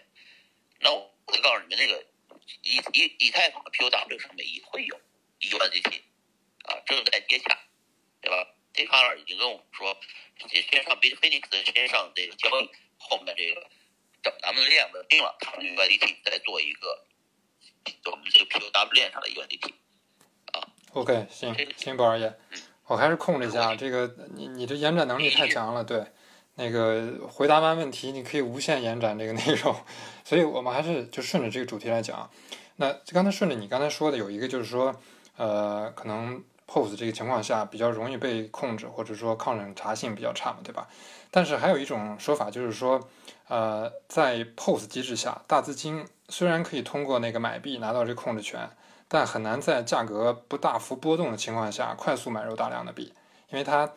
[0.80, 2.06] 那我就告诉你们，那个
[2.64, 4.96] 以以以太坊的 POW 上面也会有
[5.40, 6.04] U I D T
[6.68, 7.58] 啊，正在接洽，
[8.22, 8.48] 对吧？
[8.74, 9.96] 这卡尔已经跟我们说，
[10.50, 13.68] 先上 Bitfinex 先上这个交易，后面这个
[14.22, 17.06] 等咱们的链稳定了，他们 USDT 再做一个
[18.12, 19.72] 我们这个 POW 链上的 USDT，
[20.52, 20.68] 啊。
[20.92, 22.34] OK，行行，宝二爷。
[22.88, 26.06] 我还是控制一下这个，你你这延展能力太强了，对，
[26.56, 29.74] 那个回答完问题你可以无限延展这个内容，
[30.24, 32.30] 所以我们还是就顺着这个主题来讲。
[32.76, 35.02] 那刚才顺着你刚才说的有一个就是说，
[35.38, 40.88] 呃，可能 POS 这个情况下比较容易被控制，或者说抗审查性比较差嘛，对吧？
[41.32, 43.08] 但是还有一种说法就是说，
[43.48, 48.70] 呃，在 POS 机制下，大资金虽然可以通过那个买币拿到这控制权。
[49.08, 53.14] 但很难在价格不大幅波动的情况下快速买入大量的币，
[53.50, 53.88] 因为它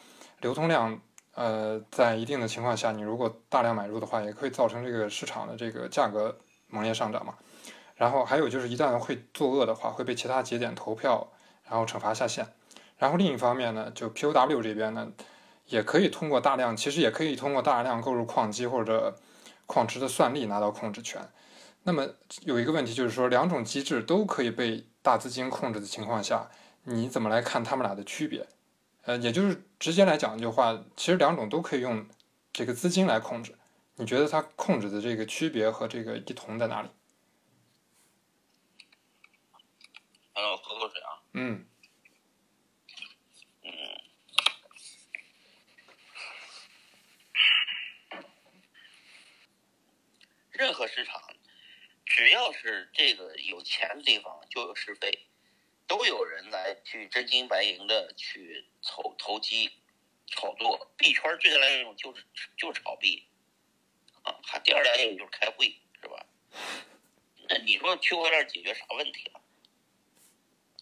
[0.42, 1.00] 流通量，
[1.34, 7.34] 呃，在一定的情况下，你如果大量买入的话，也可以造成这个市场的这个价格猛烈上涨嘛。
[7.96, 11.26] 然后还有就是，一旦会作恶的话，会被其他节点投票，
[11.68, 12.46] 然后惩罚下线。
[12.96, 15.12] 然后另一方面呢，就 POW 这边呢，
[15.66, 19.16] 也可以通过大量，其实也可以通过大量购入矿机或者
[19.66, 21.28] 矿池的算力拿到控制权。
[21.84, 22.08] 那么
[22.42, 26.50] 有一个问题就是说，两种机制都可以被大资金控制的情况下，
[26.84, 28.46] 你怎么来看他们俩的区别？
[29.04, 32.06] 呃，也就是直接来讲一句话，其实两种都可以用
[32.52, 33.54] 这个资金来控制。
[33.94, 36.88] 你觉得它控制的这个区别和这个异同在哪里？
[41.40, 41.64] 嗯
[43.62, 43.70] 嗯，
[50.50, 51.22] 任何市场，
[52.04, 55.28] 只要是这个有钱的地方，就有是非，
[55.86, 59.70] 都有人来去真金白银的去投投机、
[60.26, 60.92] 炒作。
[60.96, 63.28] 币圈最大的一种就是就是炒币，
[64.24, 66.26] 啊，还第二大业务就是开会，是吧？
[67.48, 69.40] 那你说区块链解决啥问题了？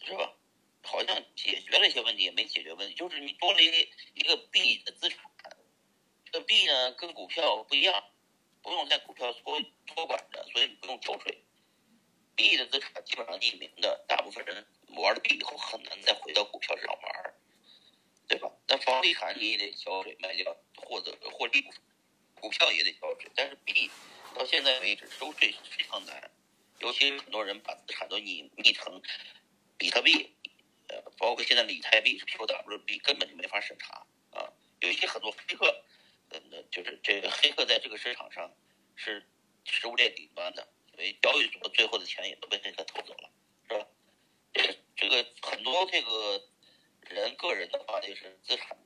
[0.02, 0.32] 是吧？
[0.86, 3.76] 好像解决了一些问题，也没解决问题，就是你多了一个
[4.14, 5.18] 一个币的资产。
[6.32, 8.04] 这币呢，跟股票不一样，
[8.62, 11.42] 不用在股票托托管着，所以你不用交税。
[12.36, 17.34] 币的资产基本上匿名的，大部分人玩了币以后很难再回到股票市场玩，
[18.28, 18.50] 对吧？
[18.68, 21.80] 那房地产你也得交税，卖掉获得获利部分，
[22.40, 23.90] 股票也得交税，但是币
[24.34, 26.30] 到现在为止收税非常难，
[26.80, 29.02] 尤其是很多人把资产都拟拟成。
[29.78, 30.34] 比特币，
[30.88, 34.52] 呃，包括现在的以太币是 POWB，，根本就没法审查啊。
[34.80, 35.84] 有一些很多黑客，
[36.30, 38.52] 呃，就是这个黑客在这个市场上
[38.94, 39.26] 是
[39.64, 43.30] 食物链顶端的，所以交易所最后的钱也都被黑客偷走了，
[43.68, 43.86] 是吧？
[44.52, 46.42] 这这个很多这个
[47.08, 48.76] 人个人的话就是资产，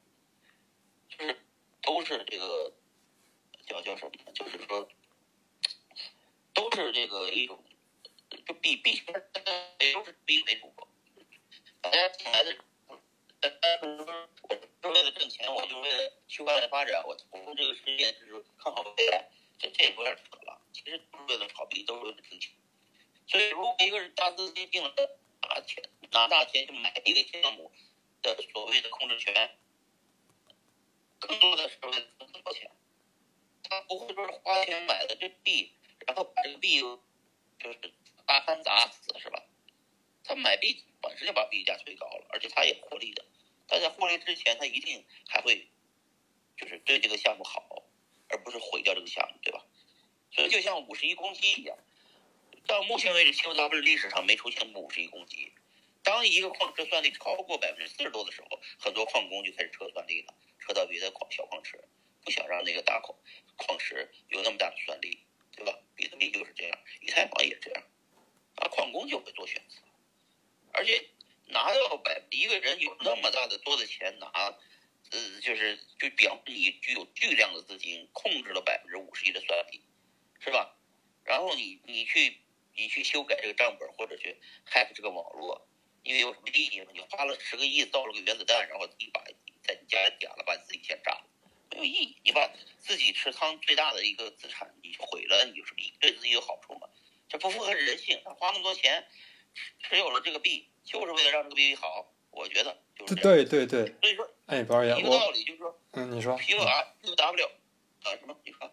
[1.09, 1.41] 就是
[1.83, 2.73] 都是这个
[3.67, 4.33] 叫叫什么呢？
[4.33, 4.89] 就是说
[6.55, 7.65] 都是这个一种。
[8.47, 9.13] 就币币圈
[9.93, 10.73] 都是币为主，
[11.91, 12.57] 大家进来的，
[13.41, 13.89] 大家说
[14.43, 20.61] 我是为了挣钱，我就为了区块链发展，我投入这个世界就是看好未来，这这有点扯了。
[20.73, 22.53] 其实都是为了炒币，都是为了挣钱。
[23.27, 24.95] 所以，如果一个人大资金进了
[25.41, 27.73] 大钱，拿大钱去买一个项目
[28.23, 29.59] 的所谓的控制权，
[31.19, 32.71] 更多的是为了挣更多钱。
[33.65, 35.73] 他不会说是花钱买的这币，
[36.07, 37.93] 然后把这个币就是。
[38.27, 39.43] 大翻砸死是吧？
[40.23, 43.25] 他买币本身就把币价推高了，而且他也获利的。
[43.69, 45.69] 他在获利之前，他一定还会
[46.57, 47.85] 就是对这个项目好，
[48.29, 49.65] 而不是毁掉这个项目，对吧？
[50.33, 51.77] 所以就像五十一攻击一样，
[52.67, 55.53] 到目前为止，POW 历史上没出现过五十一攻击。
[56.03, 61.79] 当一个矿车算力超过百分之四十多的时候，很多矿工就开始撤算力了，撤到别的矿小矿池，
[62.25, 63.19] 不想让那个大矿
[63.57, 65.19] 矿池有那么大的算力，
[65.55, 65.79] 对吧？
[65.95, 67.83] 比特币就是这样，以太坊也这样。
[68.57, 69.77] 啊，矿工就会做选择，
[70.73, 71.09] 而且
[71.47, 74.27] 拿到百一个人有那么大的多的钱拿，
[75.11, 79.83] 呃，就是就表示你具有巨量的资金，控制了百分之五十一的算力，
[80.41, 80.77] 是吧？
[81.25, 82.41] 然后你你去
[82.75, 85.69] 你去修改这个账本或者去 hack 这个网络，
[86.03, 86.87] 因为有什么意义呢？
[86.93, 89.23] 你花了十个亿造了个原子弹，然后自己把
[89.63, 91.25] 在你家点了，把自己先炸了，
[91.71, 92.17] 没有意义。
[92.25, 95.95] 你把自己持仓最大的一个资产你毁了，你有什么意义？
[96.01, 96.89] 对自己有好处吗？
[97.29, 99.07] 这不符合人性，花那么多钱
[99.81, 102.07] 持有了这个币，就是为了让这个币好。
[102.33, 103.85] 我觉得就是对对对。
[104.01, 107.47] 所以说，哎，不二爷，一个道理就是说，嗯，你说，P O R U W
[108.05, 108.37] 啊什么？
[108.45, 108.71] 你说。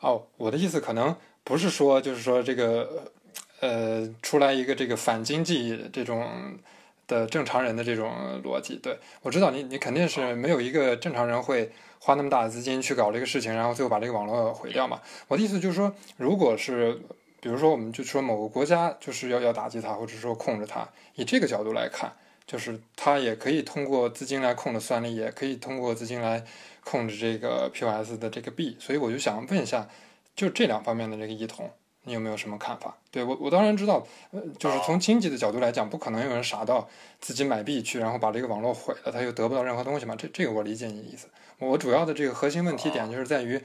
[0.00, 3.12] 哦，我的意思可能不是说，就是说这个
[3.60, 6.58] 呃，出来一个这个反经济这种
[7.06, 8.74] 的正常人的这种逻辑。
[8.74, 15.00] 对我知道你，你肯定是没有一个正常人会花那么大的资金去搞这个事情，然后最后把这个网络毁掉嘛。
[15.28, 17.00] 我的意思就是说，如果是。
[17.46, 22.12] 比如说，我们就说某个国家就是要要打击它，或者说控制它，以这个角度来看，
[22.44, 26.44] 就是它也可以通过资金来控制算力，也可以通过资金来
[26.82, 28.76] 控制这个 POS 的这个币。
[28.80, 29.88] 所以我就想问一下，
[30.34, 31.70] 就这两方面的这个异同，
[32.02, 32.98] 你有没有什么看法？
[33.12, 36.88] 对我，我当然知道，呃，就是从经济的角度来讲，不可能有人傻到
[37.20, 40.16] 自己买币去，然后把这个网络毁了，他又得不到任何东西嘛。
[40.16, 41.28] 这这个我理解你的意思。
[41.60, 43.62] 我主要的这个核心问题点就是在于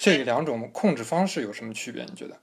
[0.00, 2.02] 这两种控制方式有什么区别？
[2.02, 2.36] 你觉得？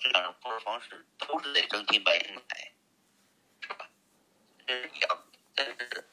[0.00, 2.72] 这两种控制方式都是得真金白银买，
[3.60, 3.90] 是吧？
[4.66, 6.08] 这是一样，但是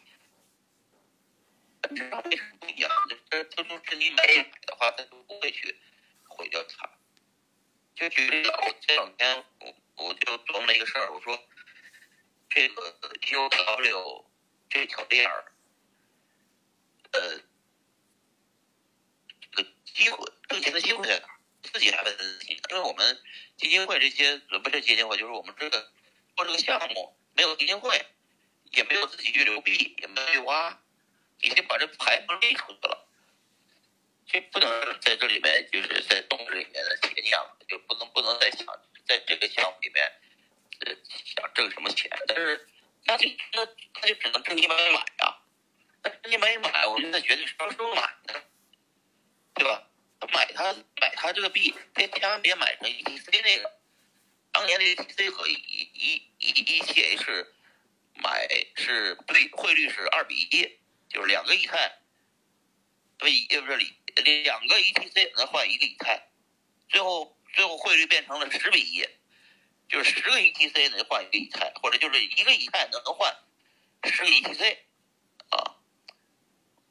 [1.81, 2.91] 本质上为什么不一样？
[3.29, 5.79] 这都是真金白银买的话，他就不会去
[6.27, 6.89] 毁掉它。
[7.95, 11.39] 就举例子，我这两天我我就琢磨一个事儿，我说
[12.49, 14.25] 这个 POW
[14.69, 15.53] 这条链儿，
[17.11, 17.39] 呃，
[19.39, 21.34] 这个机会挣钱的机会在哪？
[21.65, 23.21] 自己还问自己，因为我们
[23.57, 25.91] 基金会这些不是基金会，就是我们这个
[26.35, 28.05] 做这个项目没有基金会，
[28.71, 30.79] 也没有自己去留币，也没有去挖，
[31.41, 33.07] 已经把这牌都立出去了，
[34.25, 38.65] 就不能在这里面就是在洞这里面的钱念了，就不能不能再想
[39.07, 40.11] 在这个项目里面
[40.85, 40.95] 呃
[41.25, 42.67] 想挣什么钱，但是
[43.05, 45.37] 那就那他就只能挣一百买呀、
[46.03, 48.43] 那挣一百买，我们那绝对是双候买的，
[49.53, 49.87] 对吧？
[51.33, 53.71] 这个币，别千万别买成 ETC 那个。
[54.53, 57.47] 当年的 ETC 和 E E E ETH
[58.13, 61.97] 买是不对汇率是二比一，就是两个以太，
[63.17, 63.77] 对，也不是
[64.43, 66.29] 两个 ETC 能换一个以太，
[66.87, 69.05] 最后最后汇率变成了十比一，
[69.89, 73.35] 就是十个 ETC 能换一个以太，或者就是一个以太能换
[74.05, 74.77] 十个 ETC
[75.49, 75.75] 啊。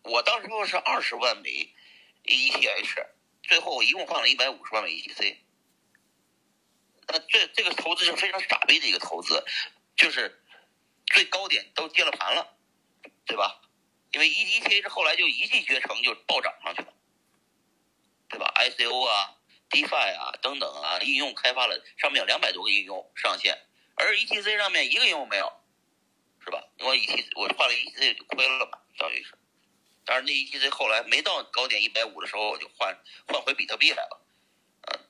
[0.02, 1.72] 我当时候是二十万枚
[2.24, 3.06] ETH，
[3.48, 5.36] 最后我一共换了一百五十万枚 ETC。
[7.06, 9.44] 那这这个投资是非常傻逼的一个投资，
[9.94, 10.42] 就是
[11.06, 12.56] 最高点都接了盘了，
[13.26, 13.60] 对吧？
[14.12, 16.94] 因为 ETH 后来就一骑绝尘，就暴涨上去了，
[18.28, 19.36] 对吧？ICO 啊、
[19.70, 23.66] DeFi 啊等等啊，应用开发了，上面有两百多个应用上线，
[23.96, 25.52] 而 ETC 上面一个应用没有，
[26.42, 26.64] 是吧？
[26.78, 29.36] 我 ETC 我换了 ETC 就亏了嘛，等于是。
[30.04, 32.94] 但是那 ETC 后来没到高点一百五的时候，我就换
[33.26, 34.20] 换回比特币来了，
[34.82, 35.00] 啊，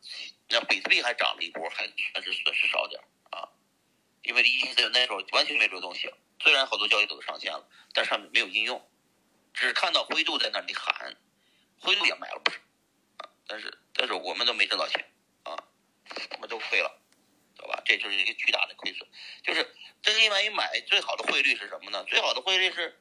[0.48, 3.48] 那比特币还涨了一波，还确实损失少点啊，
[4.22, 8.88] 因为 ETC 那时候完全没流动性，虽然好多交易都上线了，但上面没有应用，
[9.52, 11.16] 只看到灰度在那里喊，
[11.80, 12.58] 灰度也买了不少，
[13.18, 15.04] 啊，但是但是我们都没挣到钱
[15.42, 15.56] 啊，
[16.30, 17.02] 我们都亏了，
[17.56, 17.82] 知道吧？
[17.84, 19.08] 这就是一个巨大的亏损，
[19.42, 22.04] 就是真金万一买最好的汇率是什么呢？
[22.04, 23.00] 最好的汇率是。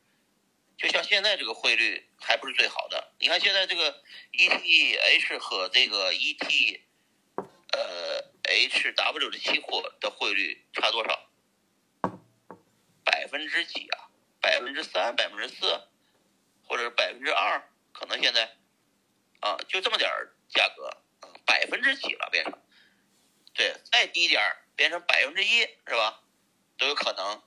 [0.83, 4.03] 就像现在这个汇率还不是最好的，你看现在这个
[4.33, 6.81] ETH 和这个 ET，
[7.71, 11.29] 呃 HW 的期货的汇率差多少？
[13.05, 14.11] 百分之几啊？
[14.41, 15.87] 百分之三、百分之四，
[16.67, 17.63] 或者是百分之二？
[17.93, 18.57] 可能现在
[19.39, 20.89] 啊，就这么点儿价格，
[21.45, 22.59] 百分之几了变成？
[23.53, 26.21] 对，再低点儿变成百分之一，是吧？
[26.77, 27.41] 都有可能。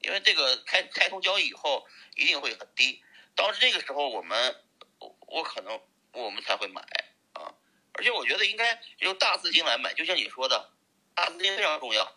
[0.00, 1.86] 因为这个开开通交易以后
[2.16, 3.02] 一定会很低，
[3.34, 4.56] 到这个时候我们
[5.26, 5.80] 我可能
[6.12, 6.80] 我们才会买
[7.34, 7.54] 啊，
[7.92, 10.72] 而且我觉得应该用大资金来买，就像你说的，
[11.14, 12.16] 大资金非常重要，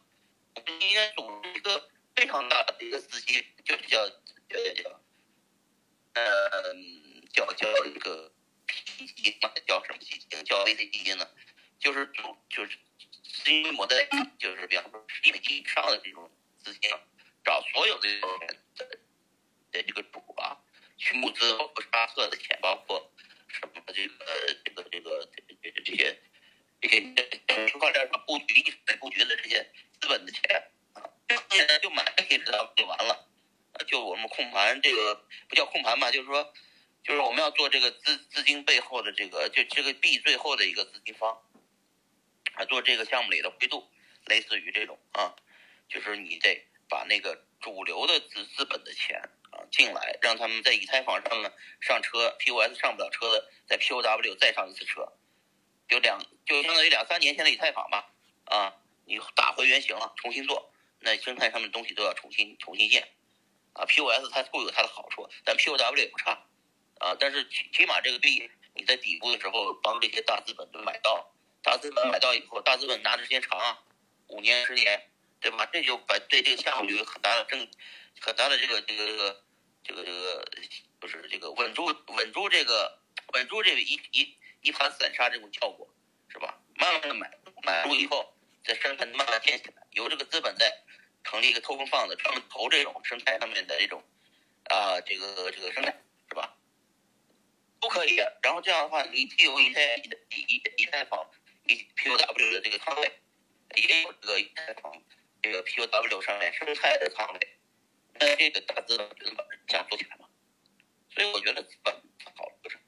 [0.56, 4.16] 我们应该组一个非常大的一个资金，就是叫叫
[4.50, 5.00] 叫叫，
[6.14, 6.74] 呃，
[7.34, 8.32] 叫叫一个
[8.98, 10.44] 基金，叫什么基金？
[10.46, 11.28] 叫 VC 基金呢？
[11.80, 12.10] 就是
[12.50, 12.78] 就是
[13.24, 14.08] 资金规模在，
[14.40, 16.32] 就是比方说十亿美金以上的这种
[16.64, 16.90] 资金。
[17.44, 18.10] 找所有的
[19.72, 20.58] 的这个主啊，
[20.98, 23.12] 去募资，包括沙特的钱，包括
[23.48, 24.16] 什么这个
[24.64, 26.22] 这个这个这这这些
[26.82, 27.02] 这些
[27.68, 28.64] 区块链上布局、
[29.00, 29.70] 布局的这些
[30.00, 31.04] 资本的钱啊，
[31.50, 33.30] 现在就买可以知道就完了。
[33.88, 36.54] 就我们控盘这个不叫控盘吧，就是说，
[37.04, 41.42] 就是我们要做这个资资金背后的这个就这个币最后的一个资金方
[42.54, 43.90] 啊，做这个项目里的灰度，
[44.28, 45.36] 类似于这种啊，
[45.90, 46.68] 就是你得。
[47.08, 51.52] 那个主流的资资本的钱啊进来，让他们在以太坊上呢
[51.82, 55.14] 上车，POS 上不了车的，在 POW 再上一次车，
[55.88, 58.12] 就两就相当于两三年前的以太坊吧，
[58.46, 58.76] 啊，
[59.06, 63.08] 你打回原形了，重新做，那生态上面东西都要重新重新建，
[63.74, 66.32] 啊，POS 它固有它的好处，但 POW 也不差，
[67.00, 73.80] 啊，但是起起码这个币你在底部的时候帮这些大资本都买到，大资本买到以后，大资本拿的时间长啊，
[74.28, 75.10] 五年十年。
[75.44, 75.70] 对吧？
[75.74, 77.60] 这就把对这个项目有很大的正，
[78.22, 79.44] 很大的这个这个这个
[79.84, 80.48] 这个这个
[81.02, 82.98] 不是这个稳住稳住这个
[83.34, 85.94] 稳住这个一一一盘散沙这种效果，
[86.30, 86.58] 是吧？
[86.76, 87.30] 慢慢的买
[87.62, 88.34] 买入以后，
[88.64, 90.72] 再生态慢慢建起来，有这个资本在
[91.26, 94.02] 成立一个偷风放的，专门投这种生态上面的这种
[94.70, 95.94] 啊这个这个生态，
[96.30, 96.56] 是吧？
[97.82, 98.16] 都可以。
[98.42, 101.30] 然后这样的话，你既有以太以以以太坊
[101.68, 103.12] 以 POW 的这个仓位，
[103.76, 104.94] 也有这个以太坊。
[105.44, 107.58] 这个 POW 上面生态的仓位，
[108.14, 110.30] 那这个大资本能把这样做起来吗？
[111.14, 111.94] 所以我觉得资本
[112.34, 112.80] 好不是，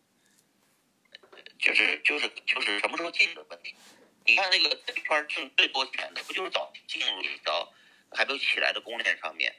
[1.60, 3.76] 就是就是就是什么时候进的问题。
[4.26, 7.74] 你看那个这圈挣最多钱的，不就是早进入到
[8.12, 9.54] 还没有起来的公链上面，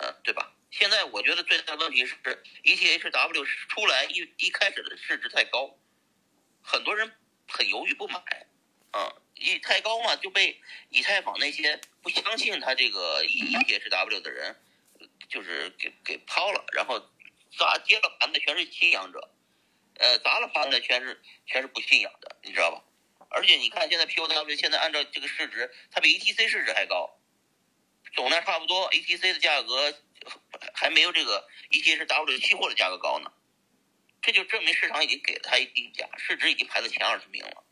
[0.00, 0.52] 嗯，对吧？
[0.72, 2.16] 现在我觉得最大的问题是
[2.64, 5.78] ETHW 出来一一开始的市值太高，
[6.62, 7.14] 很多人
[7.46, 8.18] 很犹豫不买，
[8.90, 9.14] 啊。
[9.52, 14.56] 以太高嘛，就被以太坊那些不相信他这个 ETHW 的人，
[15.28, 16.98] 就是给给抛了，然后
[17.58, 19.30] 砸接了盘的全是信仰者，
[19.98, 22.82] 呃，砸了盘的全是全是不信仰的，你知道吧？
[23.30, 27.18] 而且你看现在 POW 现在按照这个市值，它比 ETC 市值还高，
[28.14, 29.92] 总量差不多，ETC 的价格
[30.72, 33.32] 还没有这个 ETHW 期货的价格高呢，
[34.22, 37.63] 这就证明市场已经给了它一定价，市值已经排在前二十名了。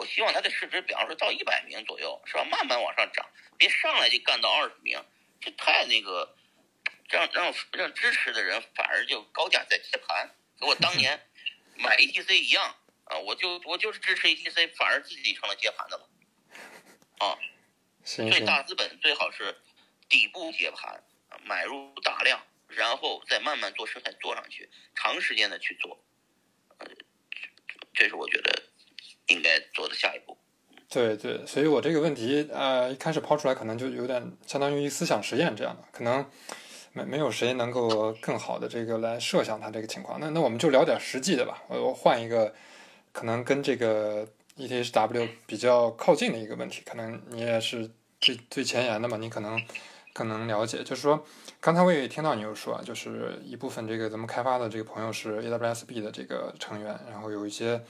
[0.00, 2.42] 我希望它的市值，比方说到一百名左右，是吧？
[2.44, 3.28] 慢慢往上涨，
[3.58, 4.98] 别上来就干到二十名，
[5.42, 6.34] 这太那个，
[7.10, 11.28] 让让让支持的人反而就高价在接盘，和我当年
[11.76, 16.08] 买 ETC 一样啊，我就我就是支持 ETC，反而自己成了接盘的了。
[17.18, 17.36] 啊，
[18.02, 19.54] 行行，对大资本最好是
[20.08, 26.02] 底部接盘，啊买入大量，然后再慢慢做生态做上去，长时间的去做，
[26.78, 28.69] 呃，这这是我觉得
[29.30, 30.36] 应该做的下一步。
[30.88, 36.26] 对对，所以我这个问题呃一开始抛出来，可能就有点相当于思想实验这样的，可能
[36.92, 40.18] 没没有谁能够更好的这个来设想它这个情况。
[40.18, 42.52] 那那我们就聊点实际的吧，我我换一个
[43.12, 44.26] 可能跟这个
[44.56, 47.88] ETHW 比较靠近的一个问题，可能你也是
[48.20, 49.62] 最最前沿的嘛，你可能
[50.12, 50.82] 更能了解。
[50.82, 51.24] 就是说，
[51.60, 57.80] 刚才我也听到你有说，就是一部分这个咱们开发的这个朋友是 AWSB 的这个成员，然后有一些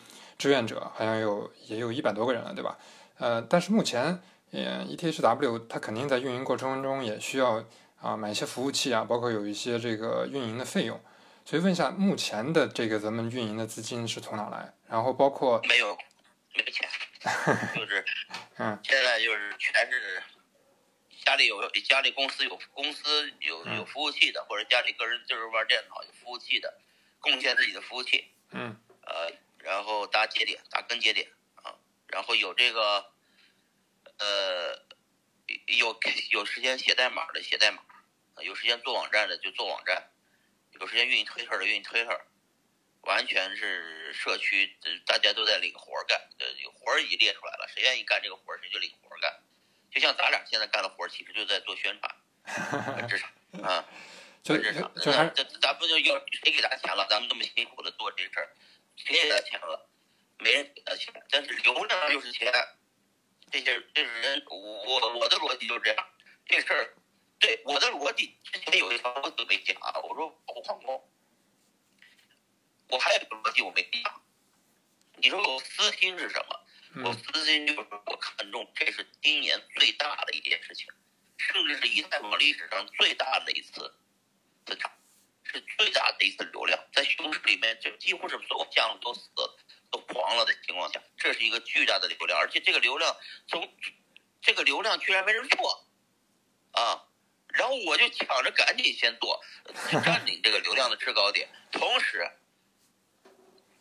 [0.40, 2.78] 志愿者，好像有也有一百多个人了，对吧？
[3.18, 4.22] 呃，但是目前，
[4.52, 7.62] 呃，ETHW 它肯定在运营过程中也需要
[8.00, 10.98] 啊买一些服务器啊，包括有一些这个运营的费用。
[11.44, 14.72] 所以问一下，目前的这个咱们运营的资金是从哪来？
[14.88, 15.94] 然后包括没有
[16.56, 16.88] 没钱，
[17.76, 18.02] 就是
[18.56, 20.22] 嗯现在就是全是
[21.22, 26.72] 家里有家里公司有公司有有服务器的，或者家里个人就是玩电脑有服务器的，
[27.20, 29.30] 贡献自己的服务器，嗯呃，
[29.62, 31.76] 然后搭节点搭根节点啊，
[32.08, 33.12] 然后有这个
[34.18, 34.82] 呃
[35.66, 35.98] 有
[36.30, 37.82] 有时间写代码的写代码，
[38.42, 40.10] 有时间做网站的就做网站，
[40.80, 42.20] 有时间运营推特的运营推特。
[43.04, 49.40] 完全是社区，呃大家都在领活儿干，呃，活儿已列出来了，谁愿意干这个活儿，谁就领活儿干。
[49.90, 52.14] 就像咱俩现在干的活儿，其实就在做宣传，
[52.94, 53.30] 本质上
[53.64, 53.88] 啊，
[54.42, 57.06] 就本质上，就还这咱不就要谁给咱钱了？
[57.08, 58.54] 咱们这么辛苦的做这事儿，
[59.04, 59.88] 谁给他钱了？
[60.38, 62.52] 没人给他钱，但是流量就是钱。
[63.50, 66.06] 这些这是人，我我的逻辑就是这样。
[66.46, 66.94] 这事儿，
[67.38, 71.10] 对我的逻辑，之前有一条我都没讲啊，我说我矿工。
[72.88, 74.22] 我还有一个逻辑我没讲，
[75.16, 76.60] 你说我私心是什么？
[77.04, 80.86] 我嗯私心就是我看中这是今年最大的一件事情，
[81.36, 83.94] 甚至是以太坊历史上最大的一次
[84.66, 84.90] 增长，
[85.52, 89.30] 是最大的一次流量，在熊市里面就几乎是所有项目都死
[89.90, 93.16] 都黄了的情况下，这是一个巨大的流量，而且这个流量
[93.48, 93.72] 从
[94.40, 95.86] 这个流量居然没人做
[96.72, 97.04] 啊！
[97.48, 99.42] 然后我就抢着赶紧先做，
[100.04, 102.30] 占领这个流量的制高点，同时。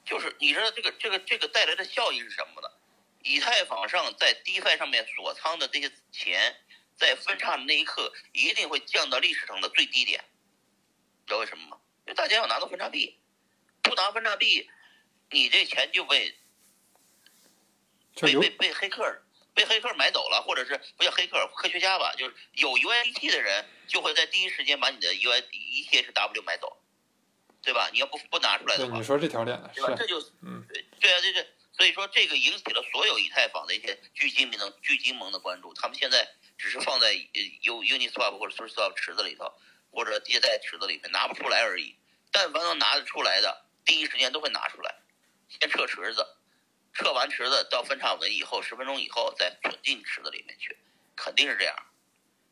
[0.05, 2.67] 就是你知道这个这个这个带来的效益是什么呢？
[3.21, 6.55] 以太坊上在 DeFi 上面锁仓的这些钱，
[6.97, 10.25] 在分叉的那一刻一定会降到历史上的最低点，
[11.29, 11.77] 知道为什么吗？
[12.05, 13.17] 因为大家要拿到分叉币，
[13.83, 14.67] 不拿分叉币，
[15.29, 16.35] 你这钱就被
[18.19, 19.21] 被被被黑客
[19.53, 26.81] 被黑客买走了，或者是不叫黑客科学家吧，就是有 UIDT 的人就会在第一时间把你的 UI ETHW 买走，
[27.61, 27.89] 对吧？
[27.93, 29.93] 你要不不拿出来的话对你，说这条链的对吧？
[29.95, 36.27] 这是就嗯对对啊，对对，所以说这个引起了所有以太坊的一些巨精明的巨精盟的关注，他们现在
[36.57, 39.53] 只是放在呃 U Uniswap 或者 SuperSwap 池子里头，
[39.91, 41.95] 或者借贷池子里面拿不出来而已。
[42.31, 44.95] 但凡能拿得出来的，第一时间都会拿出来，
[45.47, 46.37] 先撤池子，
[46.93, 50.77] 撤完池子到分叉稳以后，十分钟以后再存进池子里面去，
[51.15, 51.75] 肯定是这样。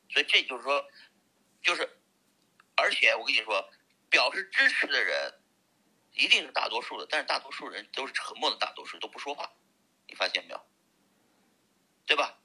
[0.10, 0.90] 所以这就是说，
[1.62, 1.88] 就是，
[2.76, 3.70] 而且我跟你说，
[4.10, 5.34] 表示支持的人
[6.14, 9.52] 一定是大多数的，但是大多数人都是沉默的大多数，都不说话，
[10.08, 10.66] 你发现没有？
[12.06, 12.40] 对吧？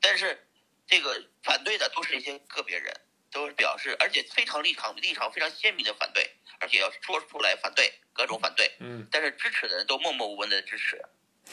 [0.00, 0.48] 但是
[0.86, 2.94] 这个反对的都是一些个别人，
[3.32, 6.30] 都是表示，而且非常立场立场非常鲜明的反对，
[6.60, 11.02] 而且要说出来反对各种反对，嗯但是支持的人都默默无闻的支持，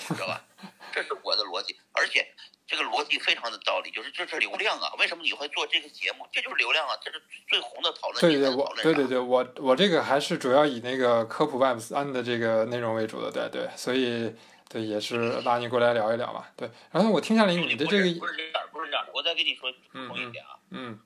[0.09, 0.45] 知道吧？
[0.91, 2.27] 这是我的逻辑，而且
[2.67, 4.93] 这个逻辑非常的道理，就是这是流量啊！
[4.99, 6.27] 为什么你会做这个节目？
[6.31, 6.95] 这就是流量啊！
[7.01, 14.35] 这是最红的讨论对对对，我对对对，我我这个还是主要以那个科普 Web 三的这个内容为主的，对对，所以
[14.67, 16.69] 对也是拉你过来聊一聊嘛，对。
[16.91, 20.99] 然后我听下来你的这个，不是这样，不是这样，我再跟你说补充一点啊，嗯，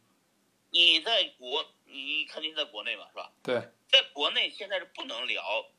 [0.74, 3.32] 你在国，你肯定在国内嘛，是吧？
[3.44, 3.56] 对，
[3.88, 5.70] 在国内现在是不能聊，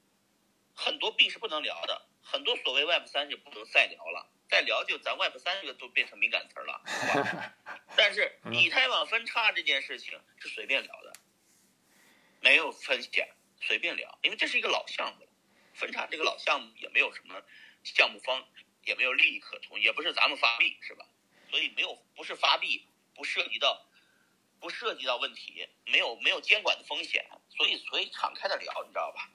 [0.72, 7.54] 很多币是不能聊的，很多所谓 Web 三就不能再聊了，再聊就咱 Web 三这个都变成敏感词儿了，是吧？
[7.98, 11.12] 但是嗯以太网分叉这件事情是随便聊的，
[12.40, 13.28] 没有风险，
[13.60, 15.30] 随便聊，因为这是一个老项目了，
[15.74, 17.42] 分叉这个老项目也没有什么
[17.82, 18.46] 项目方，
[18.84, 21.04] 也没有利益可图，也不是咱们发币是吧？
[21.50, 23.84] 所以没有不是发币，不涉及到
[24.64, 27.22] 不涉及到问题，没有没有监管的风险，
[27.54, 29.28] 所以所以敞开的聊，你知道吧？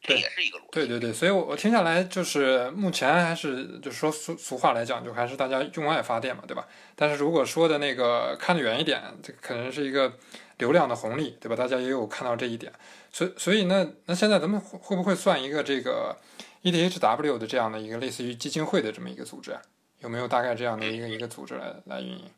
[0.00, 0.68] 这也是一个逻辑。
[0.70, 6.64] 对对对，所以我我听下来就是目前还是就是说俗俗话来讲，就还是大家用爱发电嘛，对吧？
[6.94, 10.16] 但是如果说的那个看得远一点，这可能是一个
[10.58, 11.56] 流量的红利，对吧？
[11.56, 12.72] 大家也有看到这一点，
[13.10, 16.16] 所以所以那，那现在咱们会会不会算一个这个
[16.62, 19.60] EDHW 的这样的一个类似于基金会的这么一个组织啊？
[19.98, 22.30] 有没有大概这样的一个一个组织来来运营？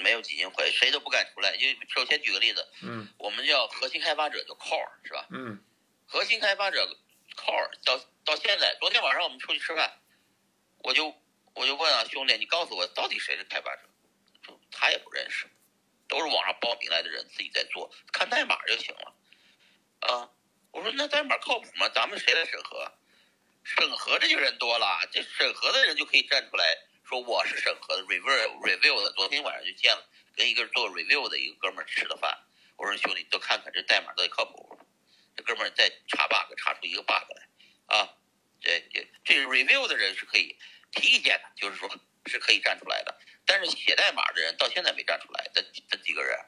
[0.00, 1.56] 没有，基金会，谁都不敢出来。
[1.56, 5.26] 就首先举个例子，嗯我们叫核心开发者，叫 core 是吧？
[5.30, 5.62] 嗯
[6.06, 6.86] 核心开发者
[7.36, 10.00] core 到到现在，昨天晚上我们出去吃饭，
[10.78, 11.14] 我就
[11.54, 13.82] 我就问啊兄弟，你告诉我到底谁是开发者？
[14.42, 15.46] 说他也不认识，
[16.08, 19.14] 都是网上报名来的人自己在做，看代码就行了。
[20.00, 20.30] 啊，
[20.72, 21.88] 我说那代码靠谱吗？
[21.90, 22.92] 咱们谁来审核？
[23.62, 26.64] 审核这就人多了，这审核的人就可以站出来
[27.10, 29.12] 说我是审核的 review review 的。
[29.14, 32.38] 昨天晚上就见了跟一个做 review 的一个哥们儿吃的饭，
[32.76, 34.78] 我说兄弟，都看看这代码到底靠谱不？
[35.34, 38.14] 这哥们儿再查 bug，查出一个 bug 来啊！
[38.60, 40.56] 这这这 review 的人是可以
[40.92, 41.90] 提意见的，就是说
[42.26, 43.18] 是可以站出来的。
[43.44, 46.38] 但是写代码的人到现在没站出来，这这几个人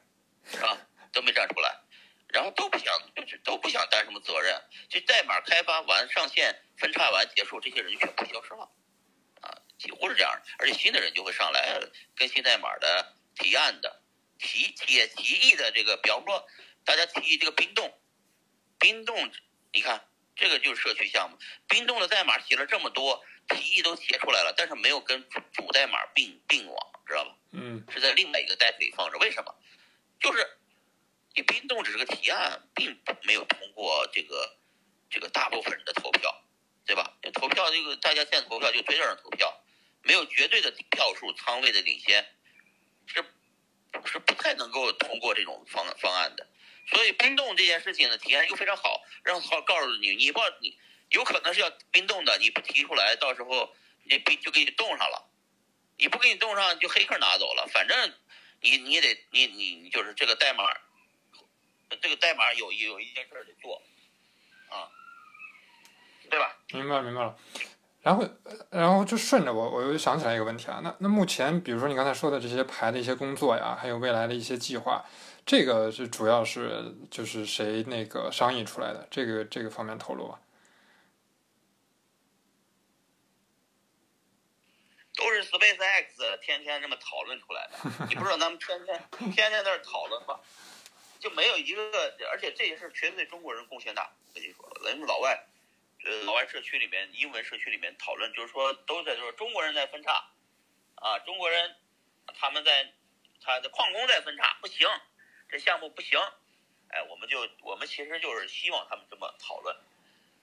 [0.49, 0.77] 是吧？
[1.11, 1.77] 都没站出来，
[2.29, 4.57] 然后都不想，就是都不想担什么责任。
[4.87, 8.71] 就代码开发完、上线、分叉完结束，这些人全部消失了，
[9.83, 10.41] 几乎是这样的。
[10.57, 11.77] 而且新的人就会上来
[12.15, 14.01] 更新代码的、提案的、
[14.39, 16.47] 提提提议的这个，比方说
[16.85, 17.93] 大家提议这个冰冻，
[18.79, 19.29] 冰冻，
[19.73, 27.35] 你看这个就是社区项目，冰冻的代码写了这么多，提议都写出来了，但是没有跟主主代码并并网，知道吧？
[27.51, 29.17] 嗯是在另外一个代里放着。
[29.19, 29.53] 为什么？
[30.19, 30.57] 就是
[31.35, 34.57] 你冰冻只是个提案，并没有通过这个
[35.09, 36.43] 这个大部分人的投票，
[36.85, 37.17] 对吧？
[37.33, 39.62] 投票这个大家现在投票就追着人投票，
[40.03, 42.25] 没有绝对的票数仓位的领先，
[43.07, 43.25] 是
[44.05, 46.47] 是不太能够通过这种方方案的。
[46.87, 50.77] 所以冰冻这件事情的提案又非常好，让好告诉你，你不你
[51.09, 55.29] 有可能是要冰冻的，你不提出来，到时候你冰就给你冻上了。
[55.95, 57.67] 你不给你冻上，就黑客拿走了。
[57.67, 58.13] 反正
[58.61, 60.65] 你你得你你就是这个代码，
[62.01, 63.81] 这个代码有有一件事得做，
[64.69, 64.89] 啊，
[66.31, 66.57] 对吧？
[66.69, 67.37] 明白了明白了。
[68.03, 68.29] 然后，
[68.69, 70.81] 然后就顺着我，我又想起来一个问题啊。
[70.83, 75.03] 那那目前，比如说你刚才说的这些排的一些工作呀，还有未来的一些计划，
[75.45, 79.07] 这个是主要是就是谁那个商议出来的？
[79.09, 80.39] 这个这个方面透露吧。
[85.15, 88.07] 都是 SpaceX 天天这么讨论出来的。
[88.09, 89.01] 你不知道咱们天天
[89.31, 90.39] 天天在那讨论吗？
[91.19, 91.81] 就没有一个，
[92.33, 94.11] 而且这些事儿全对中国人贡献大。
[94.27, 95.45] 我跟你说，咱们老外，
[96.03, 100.31] 呃，老外社区里面，英文社区里面讨论，就是说都在说中国人在分叉，
[100.95, 101.75] 啊，中国人
[102.39, 102.93] 他们在
[103.41, 104.87] 他的矿工在分叉，不行，
[105.49, 106.19] 这项目不行。
[106.89, 109.75] 哎，我们就我们其实就是希望他们这么讨论，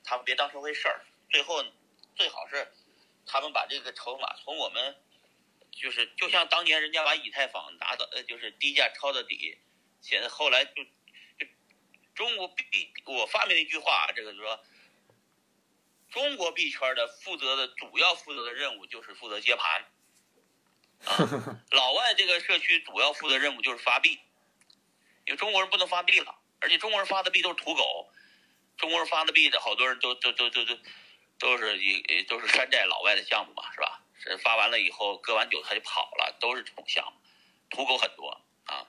[0.02, 1.04] 他们别当成回事儿。
[1.30, 1.64] 最后
[2.16, 2.72] 最好是
[3.26, 4.96] 他们把这个筹码从我们，
[5.70, 9.58] 就是就像当年人家把以太坊拿到，呃，就是低价抄的底，
[10.00, 10.82] 现在后来就
[11.38, 11.46] 就
[12.14, 14.64] 中国币，我发明了一句话，这个就说，
[16.10, 19.84] 中国币圈的负责的主要负责的任务就是负责接盘，
[21.04, 24.18] 啊， 老外这个社区主要负责任务就是发币，
[25.26, 28.10] 因为中国人不能发币了，而且中国人发的币都是土狗，
[28.76, 30.76] 中国人发的币的好多人都都都都都。
[31.40, 34.04] 都是一都是山寨老外的项目嘛，是吧？
[34.22, 37.18] 是发完了以后割完韭菜就跑了，都是这种项目，
[37.70, 38.86] 土狗很多啊。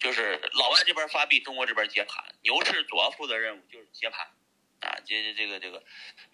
[0.00, 2.34] 就是老外这边发币，中国这边接盘。
[2.42, 4.28] 牛市主要负责任务就是接盘
[4.80, 5.84] 啊，这这这个这个，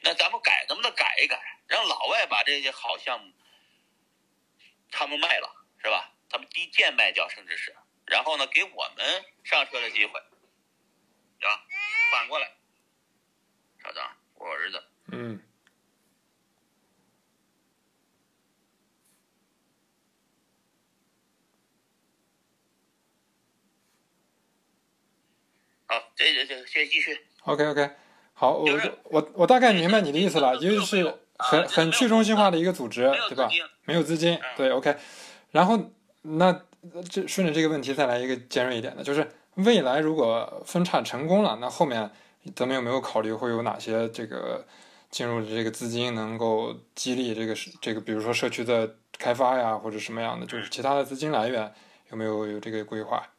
[0.00, 3.32] 那咱们改能不能改一改，让老外把这些好项目
[4.90, 5.50] 他们卖了，
[5.82, 6.12] 是吧？
[6.28, 7.74] 他们低贱卖掉，甚至是，
[8.06, 10.20] 然后呢，给我们上车的机会，
[11.38, 11.66] 对吧？
[12.12, 12.50] 反过来，
[13.82, 14.84] 稍等，我儿子。
[15.12, 15.40] 嗯
[25.86, 27.26] 好，这这这先继续。
[27.42, 27.90] ，OK OK，
[28.34, 33.48] 好，我我我大概明白你的意思了，这个就是很啊很去中心化的一个组织，对吧
[33.84, 34.96] 没有资金，对，OK。
[35.52, 35.78] 然后
[36.22, 36.64] 那
[37.08, 42.10] 这顺着这个问题再来一个尖锐一点的，就是未来如果分叉成功了，那后面
[42.56, 44.66] 咱们有没有考虑会有哪些这个
[45.10, 51.72] 进入的这个资金能够激励这个这个，比如说社区的开发呀，或者什么样的，就是其他的资金来源
[52.10, 53.30] 有没有有这个规划？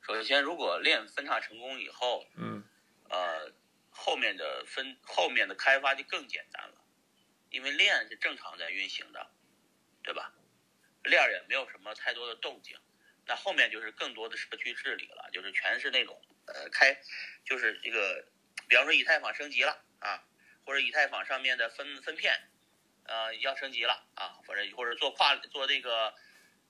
[0.00, 2.64] 首先，如果链分叉成功以后，嗯
[3.10, 3.52] 呃，
[3.90, 6.84] 后面的分后面的开发就更简单了，
[7.50, 9.30] 因为链是正常在运行的，
[10.02, 10.32] 对吧？
[11.02, 12.78] 链也没有什么太多的动静，
[13.26, 16.96] 那后面就是更多的社区治理了，就是全是那种呃开，
[17.44, 18.24] 就是这个，
[18.68, 20.22] 比方说以太坊升级了啊，
[20.64, 22.38] 或者以太坊上面的分分片，
[23.04, 26.14] 呃要升级了啊，或者或者做跨做这个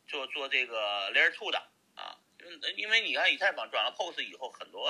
[0.07, 1.59] 做做这个 Layer Two 的
[1.97, 2.16] 啊，
[2.76, 4.88] 因为你看以太坊转了 POS 以后，很多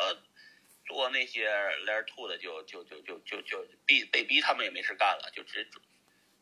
[0.91, 1.49] 做那些
[1.87, 5.81] Layer Two 的就就就就就就逼被逼他们也没事干了，就直接转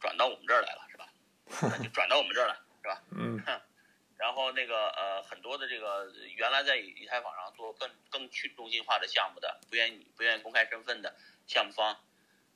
[0.01, 1.76] 转到我们这儿来了，是吧？
[1.84, 3.03] 就转到我们这儿来，是吧？
[3.11, 3.38] 嗯
[4.16, 11.14] 然后那个呃，很多的这个原来在以太坊上做更更去中心化的项目的，不愿意不愿意公开身份的
[11.46, 12.03] 项目方，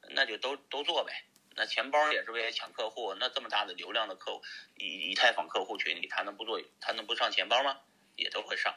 [0.09, 1.13] 那就都都做呗。
[1.55, 4.43] 那钱包也是为了抢客户，那这么大的流量的客户，
[4.79, 7.79] 以以太坊客户群里，他能不做，他能不上钱包吗？
[8.17, 8.75] 也都会上。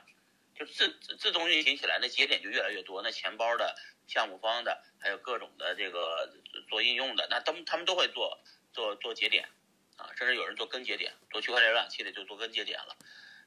[0.55, 3.01] 就自自自动运行起来，那节点就越来越多。
[3.01, 3.75] 那钱包的
[4.07, 6.33] 项目方的，还有各种的这个
[6.69, 8.41] 做应用的，那他们他们都会做
[8.73, 9.49] 做做节点
[9.97, 12.95] 啊，甚至有人做根节点，做区块链浏览器的就做根节点了。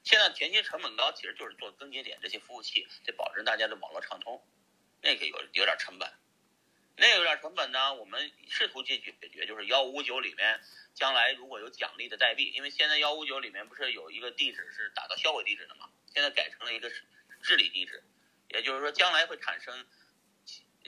[0.05, 4.43] 现在前期成本高，其实就是做根节点这些服务器，得保证大家的网络畅通，
[5.03, 6.11] 那个有有点成本。
[7.01, 10.61] 那有点成本呢，我们试图去解决，就是幺五九里面
[10.95, 15.89] 将来如果有奖励的代币，因为现在幺五九里面不是有一个地址是打到销毁地址的嘛，
[16.19, 16.91] 现在改成了一个
[17.43, 18.03] 治理地址，
[18.49, 19.87] 也就是说将来会产生，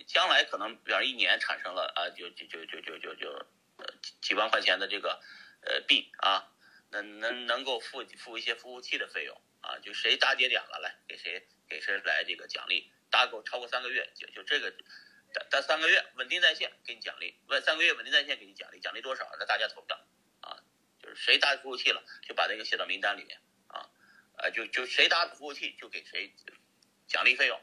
[0.08, 3.30] 将来可能比方一年产生了啊，就就就就就就就
[3.76, 3.86] 呃
[4.20, 5.22] 几万块钱的这个
[5.62, 6.50] 呃币啊，
[6.90, 14.74] 能能能够付付一些服务器的费用啊，就谁搭节点了来给谁给谁来这个奖励，搭够超过三个月就就这个。
[15.32, 19.30] 待待三个月稳定在线给你奖励，问三个月稳定在线给你奖励，奖励多少？
[19.38, 19.96] 那大家投票
[20.40, 20.58] 啊，
[21.00, 23.40] 就是谁搭服务器了，就把那个写到名单里面
[24.40, 26.34] 啊，呃，就就谁搭服务器就给谁
[27.06, 27.60] 奖励费用。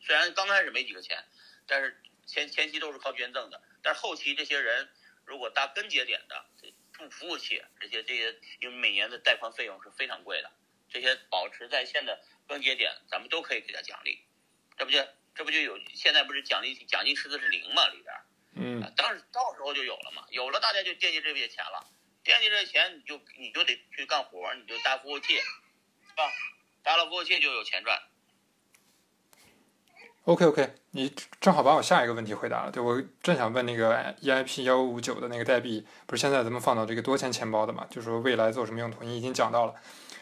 [0.00, 1.24] 虽然刚开始没几个钱，
[1.66, 4.88] 但是前前期都是靠捐赠的，但是后期这些人
[5.24, 10.50] 如果搭根节点的这服务器，这些这些因为每年的带宽费用是非常贵的，
[10.88, 14.24] 这些保持在线的根节点，咱们都可以给他奖励，
[14.78, 15.04] 这不就？
[15.36, 15.76] 这不就有？
[15.96, 17.88] 现在不是奖励奖金池子是零嘛？
[17.88, 18.14] 里边，
[18.54, 20.24] 嗯，当时到时候就有了嘛。
[20.30, 21.90] 有了，大家就惦记这笔钱了。
[22.22, 25.42] 惦记这钱，你就你就得去干活，你就搭服务器，是
[26.16, 26.22] 吧？
[26.82, 27.98] 搭了服务器就有钱赚。
[30.24, 32.70] OK OK，你正好把我下一个问题回答了。
[32.70, 37.86] 对我正想问那个 EIP 幺五九的那个代币，不是现在咱们放到这个多钱钱包的嘛？
[37.90, 39.74] 就是说未来做什么用途，你已经讲到了。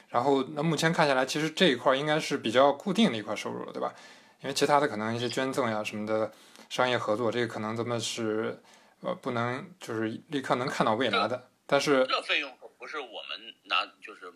[0.08, 3.94] 然后那目前看下来，其实这一块应该是比较固定的一块收入了，对吧？
[4.40, 6.32] 因为其他的可能一些捐赠呀什么的
[6.68, 8.60] 商业合作，这个可能咱们是
[9.02, 11.48] 呃不能就是立刻能看到未来的。
[11.64, 14.32] 但是这费用可不是我们拿，就是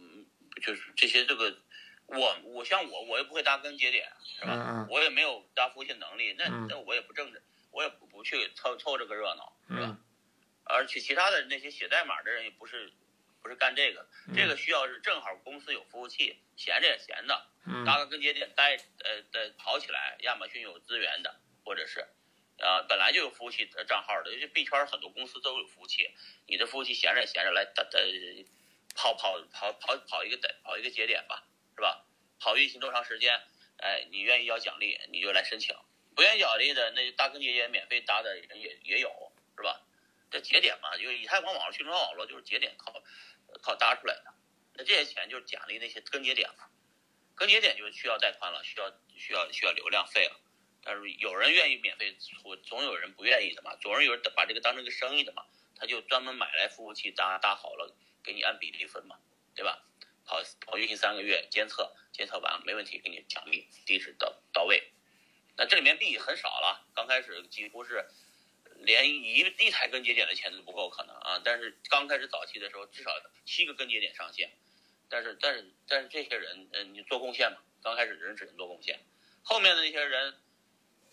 [0.67, 1.57] 就是这些这个，
[2.07, 4.87] 我我像我我也不会搭根节点是吧？
[4.91, 7.41] 我也没有搭服务器能力，那那我也不挣着，
[7.71, 9.97] 我也不不去凑凑这个热闹是吧？
[10.65, 12.93] 而且其他的那些写代码的人也不是。
[13.43, 14.05] 不是干这个，
[14.35, 17.47] 这个需要是正好公司有服务器，闲着也闲的，
[17.87, 20.17] 搭个根节点待，呃，呃，跑起来。
[20.23, 22.01] 亚马逊有资源的，或者是，
[22.59, 26.11] 啊，本来就有服务器账号的，就币圈很多公司都有服务器。
[26.49, 28.01] 你的服务器闲着闲着来，打打
[28.97, 31.45] 跑跑跑跑跑一个点跑一个节点吧，
[31.77, 32.05] 是吧？
[32.41, 33.41] 跑运行多长时间？
[33.77, 35.77] 哎，你愿意要奖励，你就来申请；
[36.17, 39.83] 不愿意奖励的，那大根节点免费搭的人也也有，是吧？
[40.31, 42.93] 这节点嘛，因为以太坊网络去中网络就是节点靠。
[43.63, 44.35] 靠搭出来的，
[44.75, 46.69] 那这些钱就是奖励那些根节点嘛，
[47.37, 50.39] 根节点就需要带宽了，需要需要需要流量费了。
[50.83, 57.97] 但是有人愿意免费出，总有人不愿意的嘛，总是有人把这个当成个生意的嘛，他就专门买来服务器搭搭好了，
[58.27, 59.17] 给你按比例分嘛，
[59.55, 59.83] 对吧？
[60.27, 64.93] 跑跑运行三个月，监测监测完没问题，给你奖励，地址到到位。
[65.57, 68.05] 那这里面币很少了，刚开始几乎是。
[68.79, 71.41] 连一一台根节点的钱都不够可能啊！
[71.43, 73.11] 但是刚开始早期的时候，至少
[73.47, 74.53] 七个根节点上线。
[75.09, 77.59] 但是但是但是这些人，嗯，你做贡献嘛？
[77.83, 79.01] 刚开始人只能做贡献，
[79.43, 80.39] 后面的那些人，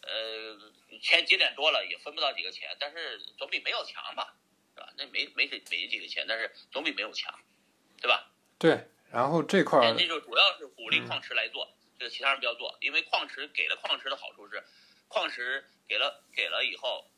[0.02, 4.36] 呃，钱节点多了也分不到几个钱，但是总比没有强吧，
[4.76, 4.90] 是吧？
[4.98, 7.34] 那没没没几个钱，但是总比没有强，
[8.02, 8.32] 对吧？
[8.58, 8.88] 对。
[9.12, 14.64] 然后这块儿，那就主要是鼓励矿池来做，这个其他人不要做，因为矿池给了矿池的好处是，
[15.08, 17.10] 矿池给了给了以后。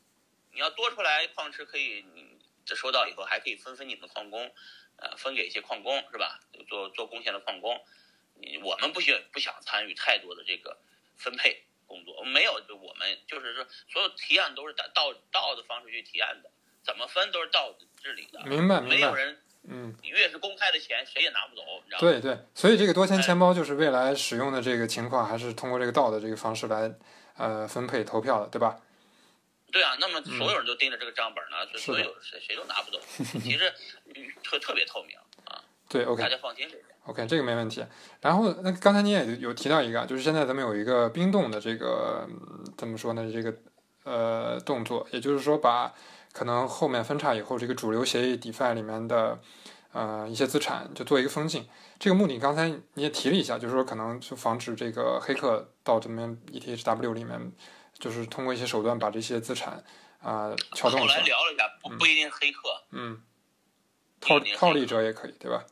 [0.52, 4.54] 你要多出来矿池可以，你这收到以后还可以分分你们矿工，
[4.96, 6.40] 呃，分给一些矿工是吧？
[6.66, 7.84] 做做贡献的矿工，
[8.34, 10.78] 你我们不需不想参与太多的这个
[11.18, 16.50] 分配工作，没有，就我们就是说所有提案都是打到到的方式去提案的，
[16.86, 18.96] 怎么分都是道治理的，明白明白。
[18.96, 19.36] 没有人，
[19.68, 22.00] 嗯，越是公开的钱谁也拿不走，你知道吗？
[22.00, 26.94] 对对，所以这个多钱钱包就是未来使用的这个情况，还是通过这个道的这个方式来
[27.36, 28.78] 呃分配投票的，对吧？
[29.72, 33.00] 对啊，那么所有人都盯着这个账本呢，所有谁谁都拿不走。
[33.42, 33.72] 其实
[34.44, 35.60] 特特别透明啊。
[35.88, 37.84] 对，OK，大家放心这 OK，这个没问题。
[38.20, 42.28] 然后那刚才你也有提到一个，就是现在咱们有一个冰冻的这个
[42.76, 43.30] 怎么说呢？
[43.32, 43.54] 这个
[44.04, 45.94] 呃动作，也就是说把
[46.36, 49.40] 可能后面分叉以后，这个主流协议 DeFi 里面的
[49.92, 51.66] 呃一些资产，就做一个封禁。
[51.98, 57.50] 这个目的刚才你也提了一下，就是说可能就防止这个黑客到这边 ETHW 里面，
[57.98, 59.82] 就是通过一些手段把这些资产
[60.20, 61.22] 啊、撬动后来。
[61.22, 63.22] 聊了一下，不不一定黑客，嗯，
[64.20, 65.64] 套套利者也可以，对吧？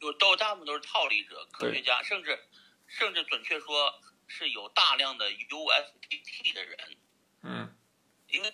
[0.00, 2.38] 有都大部分都是套利者、科学家，甚至
[2.86, 3.92] 甚至准确说
[4.26, 6.78] 是有大量的 USDT 的人，
[7.42, 7.68] 嗯
[8.28, 8.52] 因为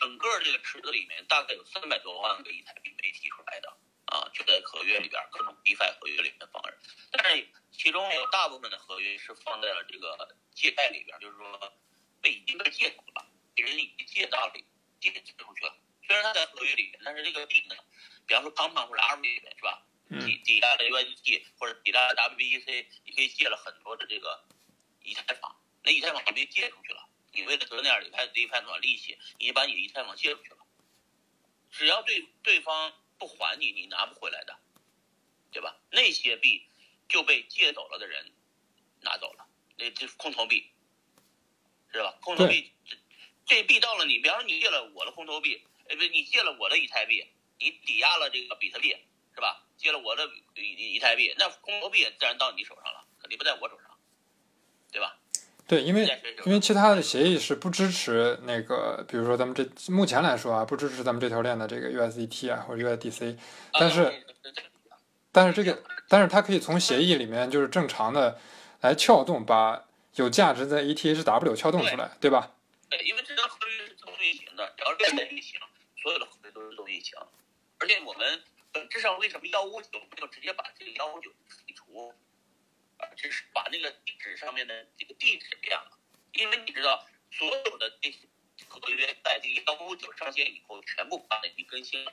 [0.00, 3.76] 整个这个池子里面大概有三百多万个以太币没提出来的
[4.06, 6.78] 啊，就在合约里边各种 DeFi 合约里面放着，
[7.10, 11.72] 但是其中有大部分的合约是放在了这个借贷里边，就是说
[12.22, 14.52] 被已经被借走了，别人已经借到了
[15.00, 15.76] 借借出去了。
[16.06, 17.74] 虽然它在合约里面，但是这个币呢，
[18.26, 19.82] 比方说 Compound 或者 RV 里面是吧？
[20.08, 24.44] 嗯抵抵押的 USDT 或者抵押的 WBEC，你可以借了很多的这个
[25.02, 27.05] 以太坊，那以太坊被借出去了，
[27.36, 30.56] 你为了得那点以太以太坊利息，你把你的以太坊借出去了，
[31.70, 34.58] 只要对对方不还你，你拿不回来的，
[35.52, 35.76] 对吧？
[35.90, 36.66] 那些币
[37.10, 38.32] 就被借走了的人
[39.02, 40.70] 拿走了，那这空头币，
[41.92, 42.16] 是吧？
[42.22, 42.96] 空投币这
[43.44, 47.22] 这币到了你，比方说你借了我的空投币，呃，不，你借了我的以太币，
[47.58, 48.96] 你抵押了这个比特币，
[49.34, 49.62] 是吧？
[49.76, 54.00] 借了我的以以以太币，那空投币自然到你手上了，肯定不在我手上，
[54.90, 55.20] 对吧？
[55.66, 56.08] 对，因为
[56.44, 63.36] 因为其他的协议是不支持那个，比如说咱们这目前来说啊，不支持咱们这条链的这个 USDT 啊或者 USDC，
[63.72, 64.12] 但是啊
[65.32, 68.38] 但是这个但是它可以从协议里面就是正常的
[68.80, 72.52] 来撬动，把有价值的 ETHW 撬动出来，对吧？
[72.88, 75.60] 对，因为这张合约是自动运行的，只要链在运行，
[76.00, 77.18] 所有的合约都是自动运行。
[77.78, 78.40] 而且我们
[78.72, 81.28] 本质上为什么幺五九没有直接把这个幺五九
[81.66, 82.14] 剔除，
[82.98, 85.98] 而只是把那个地址上面的这个地址变了？
[86.32, 88.18] 因为你知道，所有的这些
[88.68, 92.12] 合约在这个幺五九上线以后，全部把那已经更新了，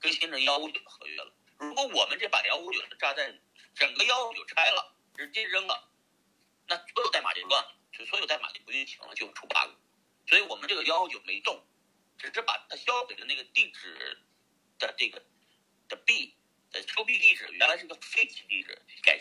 [0.00, 1.32] 更新成幺五九的合约了。
[1.58, 3.40] 如果我们这把幺五九的炸弹
[3.74, 5.88] 整个幺五九拆了，直接扔了，
[6.66, 9.70] 那所有代码就乱了，就所有代码就不运行了，就出 bug。
[10.26, 11.64] 所以我们这个幺五九没动，
[12.18, 14.18] 只是把它销毁的那个地址
[14.78, 15.22] 的这个
[15.88, 16.34] 的币
[16.72, 19.13] 的收币地址原来是个废弃地址，改，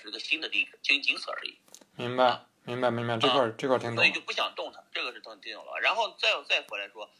[0.93, 1.57] 仅仅此而已。
[1.95, 4.21] 明白，明白，明白，这块儿这块听懂了所以就。
[4.21, 5.79] 不想动它，这个是动听懂了。
[5.81, 7.11] 然后再再回来说，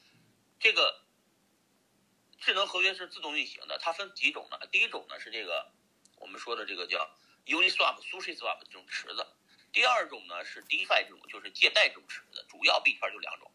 [0.59, 1.01] 这个
[2.39, 4.59] 智能合约是自动运行的，它分几种呢？
[4.71, 5.71] 第一种呢是这个
[6.17, 7.09] 我们说的这个叫
[7.45, 9.27] Uniswap、SushiSwap 这种池子，
[9.71, 13.51] 第二种呢是 DeFi 这种，就是借贷这种池子，主要币圈就两种，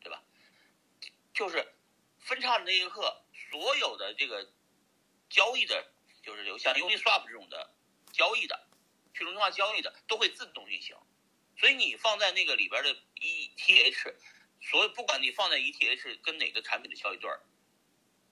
[0.00, 0.22] 对吧？
[1.34, 1.74] 就是
[2.18, 4.50] 分叉的那一刻，所有的这个
[5.30, 5.86] 交易的，
[6.22, 7.70] 就是有像 Uniswap 这种的
[8.12, 8.67] 交易的
[9.18, 10.96] 去中心化交易的，都会自动运行。
[11.58, 14.14] 所以你放在那个里边的 ETH，
[14.62, 17.40] 所以不管你放在 ETH 跟哪个产品的交易对儿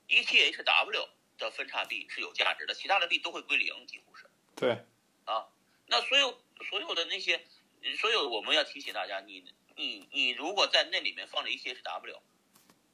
[0.08, 4.30] ，ETHW 的分叉币是有价值的，其他的币都会归零，几乎是。
[4.54, 4.84] 对，
[5.24, 5.48] 啊，
[5.86, 7.44] 那所有所有的那些，
[7.98, 12.20] 所有我们要提醒大家，你你你如果在那里面放着 ETHW，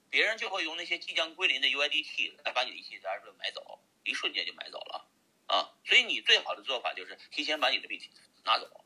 [0.09, 5.07] 别人就会用那些即将归零的 UIDT 来把你的 ETHW 买走，一瞬间就买走了
[5.53, 5.72] 啊。
[5.84, 8.00] 所以你最好的做法就是提前把你的币
[8.44, 8.84] 拿走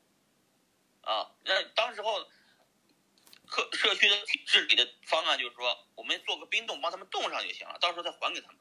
[1.03, 1.31] 啊。
[1.45, 2.29] 那当时候。
[3.49, 8.57] 社社区的治理的方案就是说，我们做个冰冻，帮他们冻上就行了，到时候再还给他们。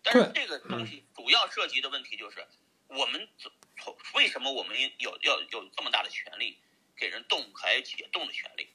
[0.00, 2.46] 但是这个东西主要涉及的问题就是，
[2.86, 3.28] 我们
[3.76, 6.56] 从为什么我们有要有这么大的权利
[6.96, 8.72] 给人冻还有解冻的权利？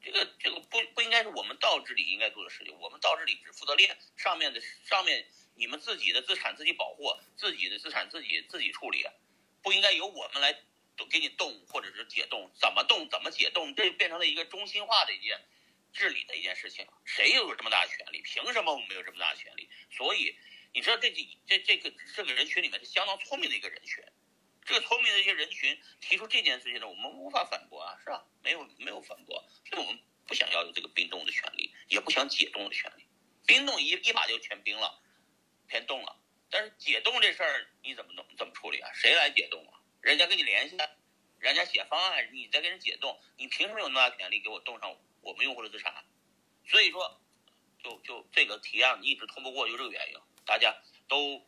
[0.00, 2.72] 这个这个不不应该是我们道治理应该做的事情。
[2.78, 5.28] 我们道治理只负责链上面的上面
[5.62, 9.06] 你们自己的资产自己保护，自己的资产自己自己处理，
[9.62, 10.52] 不应该由我们来
[11.08, 12.50] 给你动或者是解冻。
[12.58, 15.40] 怎么动怎么解冻，这就变成了一个中心化的一件
[15.92, 16.84] 治理的一件事情。
[17.04, 18.20] 谁又有这么大的权利？
[18.22, 19.70] 凭什么我们没有这么大的权利？
[19.88, 20.36] 所以。
[20.74, 24.02] 你知道这几这这个这个人群里面是相当聪明的一个人群，
[24.64, 28.24] 这个聪明的一些人群提出这件事情呢，我们无法反驳啊，是吧？
[28.42, 33.04] 没有没有反驳，所以我们不想要有这个冰冻的权利，也不想解冻的权利。
[33.44, 34.98] 冰冻一一把就全冰了，
[35.72, 36.14] 先冻了，
[36.50, 38.90] 但是解冻这事儿你怎么弄怎么处理啊？
[38.92, 39.80] 谁来解冻啊？
[40.02, 40.76] 人家跟你联系，
[41.38, 46.04] 人家写方案，你再给人解冻，你凭什么有那么大权利给我冻上我们用户的资产？
[46.66, 47.18] 所以说，
[47.82, 50.20] 就就这个提案一直通不过，就这个原因。
[50.44, 50.76] 大家
[51.08, 51.42] 都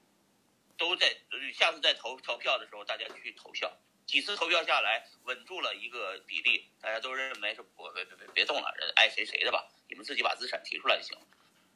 [0.79, 1.15] 都在
[1.53, 3.77] 下次再投投票的时候，大家去投票。
[4.07, 11.19] 几次投票下来，稳住了一个比例，大家都认为是不别别别别动了，爱谁谁的吧，你们自己把资产提出来就行。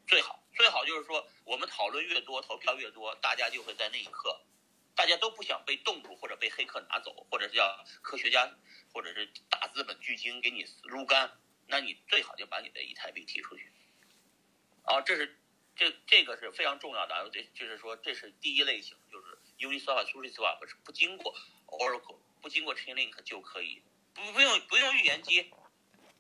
[0.09, 4.41] 最好最好就是说，我们讨论越多，投票越多，大家就会在那一刻，
[4.97, 8.51] 大家都不想被冻住或者被黑客拿走，或者是叫科学家
[8.93, 11.31] 或者是大资本巨鲸给你撸干，
[11.67, 13.71] 那你最好就把你的以太币提出去。
[14.83, 15.39] 啊，这是。
[15.81, 21.33] 这这个是非常重要的，这就是说这是第一类型，就是 Uniswap、SushiSwap 是不经过
[21.69, 23.81] Oracle、不经过 Chainlink 就可以，
[24.13, 25.53] 不不用不用预言机，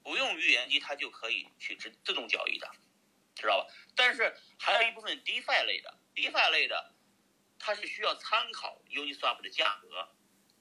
[0.04, 2.70] 不用预言机它就可以去自自动交易的，
[3.42, 3.66] 知道吧？
[3.94, 6.92] 但是还有一部分 DeFi 类的，DeFi 类的，
[7.58, 10.08] 它是需要参考 Uniswap 的价格，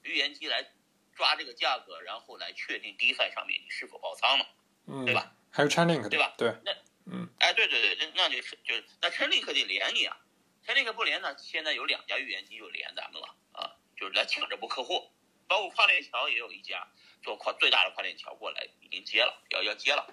[0.02, 0.72] 预言机来
[1.14, 4.46] 抓这个价格，然后来确定 DeFi 上面你是否爆仓嘛，
[4.86, 5.34] 嗯，对吧？
[5.50, 6.34] 还有 Chainlink 对吧？
[6.38, 6.72] 对，那
[7.10, 10.16] 嗯，哎，对对对，那那就是就是那 Chainlink 得连你啊
[10.64, 15.10] ，Chainlink 不连呢，现在有两家预言机就连咱们了啊，就是来抢这波客户，
[15.48, 16.86] 包括跨链桥也有一家
[17.22, 20.06] 做跨最大的跨链桥过来已经接了，要要接了，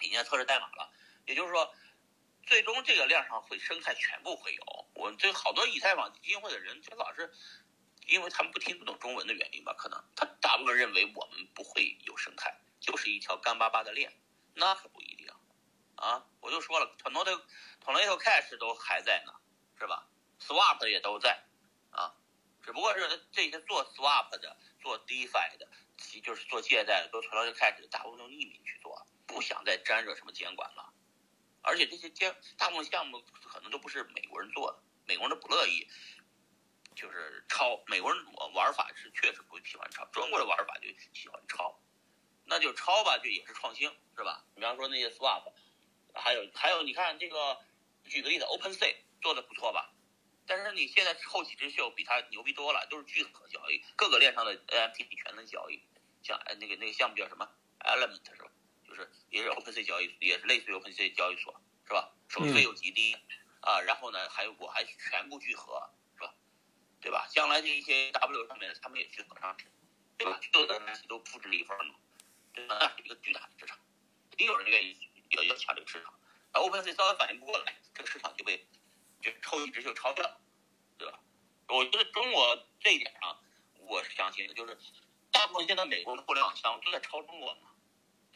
[0.00, 0.92] 已经测试代码了，
[1.28, 1.72] 也就是说，
[2.44, 4.88] 最终这个链上会生态全部会有。
[4.94, 7.32] 我这好多以太坊基金会的人就老是。
[8.06, 14.10] 因为他们不听不懂中文的原因吧，可能他大部分认为我们不会有生态，就是一条干巴巴的链，
[14.54, 15.28] 那可不一定
[15.96, 16.24] 啊！
[16.40, 17.38] 我就说了，Tornado、
[17.84, 19.34] Tornado Cash 都还在呢，
[19.78, 20.08] 是吧
[20.40, 21.44] ？Swap 也都在
[21.90, 22.14] 啊，
[22.62, 25.68] 只不过是这些做 Swap 的、做 DeFi 的，
[25.98, 30.94] 其就是做借贷的，做 Tornado Cash 的，大部分都匿名去做，不想再沾惹什么监管了。
[31.62, 35.86] 而且这些监大部分项目可能都不是美国人做的，美国人都不乐意。
[36.96, 41.80] 就是抄美国人玩法是确实不喜欢抄，中国的玩法就喜欢抄，
[42.44, 44.44] 那就抄吧，就也是创新，是吧？
[44.56, 45.52] 比方说那些 swap，
[46.12, 47.56] 还有还有，你看这个，
[48.02, 49.94] 举个例子，OpenSea 做的不错吧？
[50.44, 55.80] 但是你现在后起之秀比他牛逼多了，都是聚合交易，各个链上的 NFT 全能交易，
[56.24, 57.48] 像那个那个项目叫什么
[57.78, 58.37] Element？
[58.98, 62.10] 就是也是 OpenSea 交易，也是类似于 OpenSea 交易所，是吧？
[62.28, 63.16] 手续费又极低，
[63.60, 65.88] 啊，然后呢，还有我还全部聚合。
[66.16, 66.34] 是吧
[67.00, 67.28] 对吧？
[67.30, 69.66] 将来这一些 W 上面他们也去合上市，
[70.16, 70.40] 对吧？
[70.52, 71.94] 所有的东西都复制一份嘛，
[72.52, 72.76] 对吧？
[72.80, 73.78] 那是一个巨大的市场，
[74.30, 74.98] 肯定有人愿意
[75.30, 76.12] 要要抢这个市场。
[76.50, 78.66] 而 OpenSea 稍微反应不过来，这个市场就被
[79.22, 80.40] 就抽一直就超掉了，
[80.98, 81.20] 对吧？
[81.68, 83.40] 我觉得中国这一点上，
[83.78, 84.76] 我是相信的，就是
[85.30, 87.67] 大部分现在美国的互联网项目都在抄中国嘛。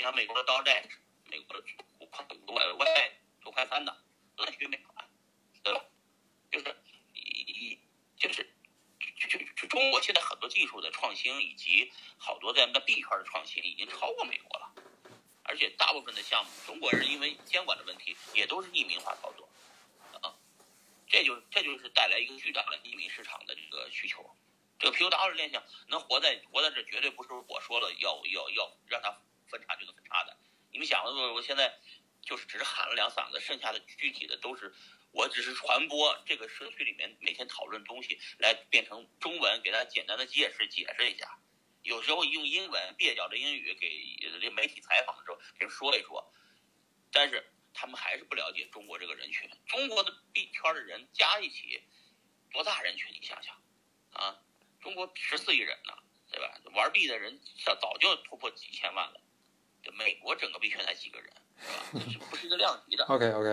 [0.03, 0.85] 你看美国的刀债
[1.31, 1.65] 美国的
[2.01, 3.13] 五块五块外
[3.47, 3.97] 五块三的
[4.35, 5.09] 都在学美团，
[5.63, 5.85] 对吧？
[6.51, 6.77] 就是
[7.15, 7.79] 一
[8.17, 8.53] 就是。
[8.99, 14.75] 就就中国现在很多技术的创新，以及好多在那币圈的创新，已经超过美国了。
[15.45, 19.49] 而且大部分的项目，中国人因为监管的问题，也都是匿名化操作，
[20.21, 20.35] 啊，
[21.07, 24.29] 这就这就是带来一个巨大的匿名市场的这个需求。
[24.81, 29.17] 这个 POW 链项能活在活在这，绝对不是我说了要要要让它
[29.53, 30.37] 分叉就能分叉的。
[30.73, 31.79] 你们想，我我现在
[32.23, 34.75] 就是只是喊了两嗓子，剩下的具体的都是。
[35.13, 41.39] 我只是传播这个社区里面每天讨论东西，来变成中文，给大家简单的解释解释一下。
[41.83, 46.33] 有时候用英文蹩脚的英语给这媒体采访的时候，给人说一说。
[47.11, 47.45] 但是
[47.75, 49.51] 他们还是不了解中国这个人群。
[49.67, 51.83] 中国的币圈的人加一起，
[52.51, 53.13] 多大人群？
[53.13, 53.55] 你想想，
[54.13, 54.41] 啊，
[54.81, 55.93] 中国十四亿人呢，
[56.31, 56.59] 对吧？
[56.75, 59.21] 玩币的人早早就突破几千万了。
[59.83, 61.31] 这美国整个币圈才几个人，
[62.11, 62.25] 是吧？
[62.31, 63.05] 不是一个量级的。
[63.07, 63.49] OK OK。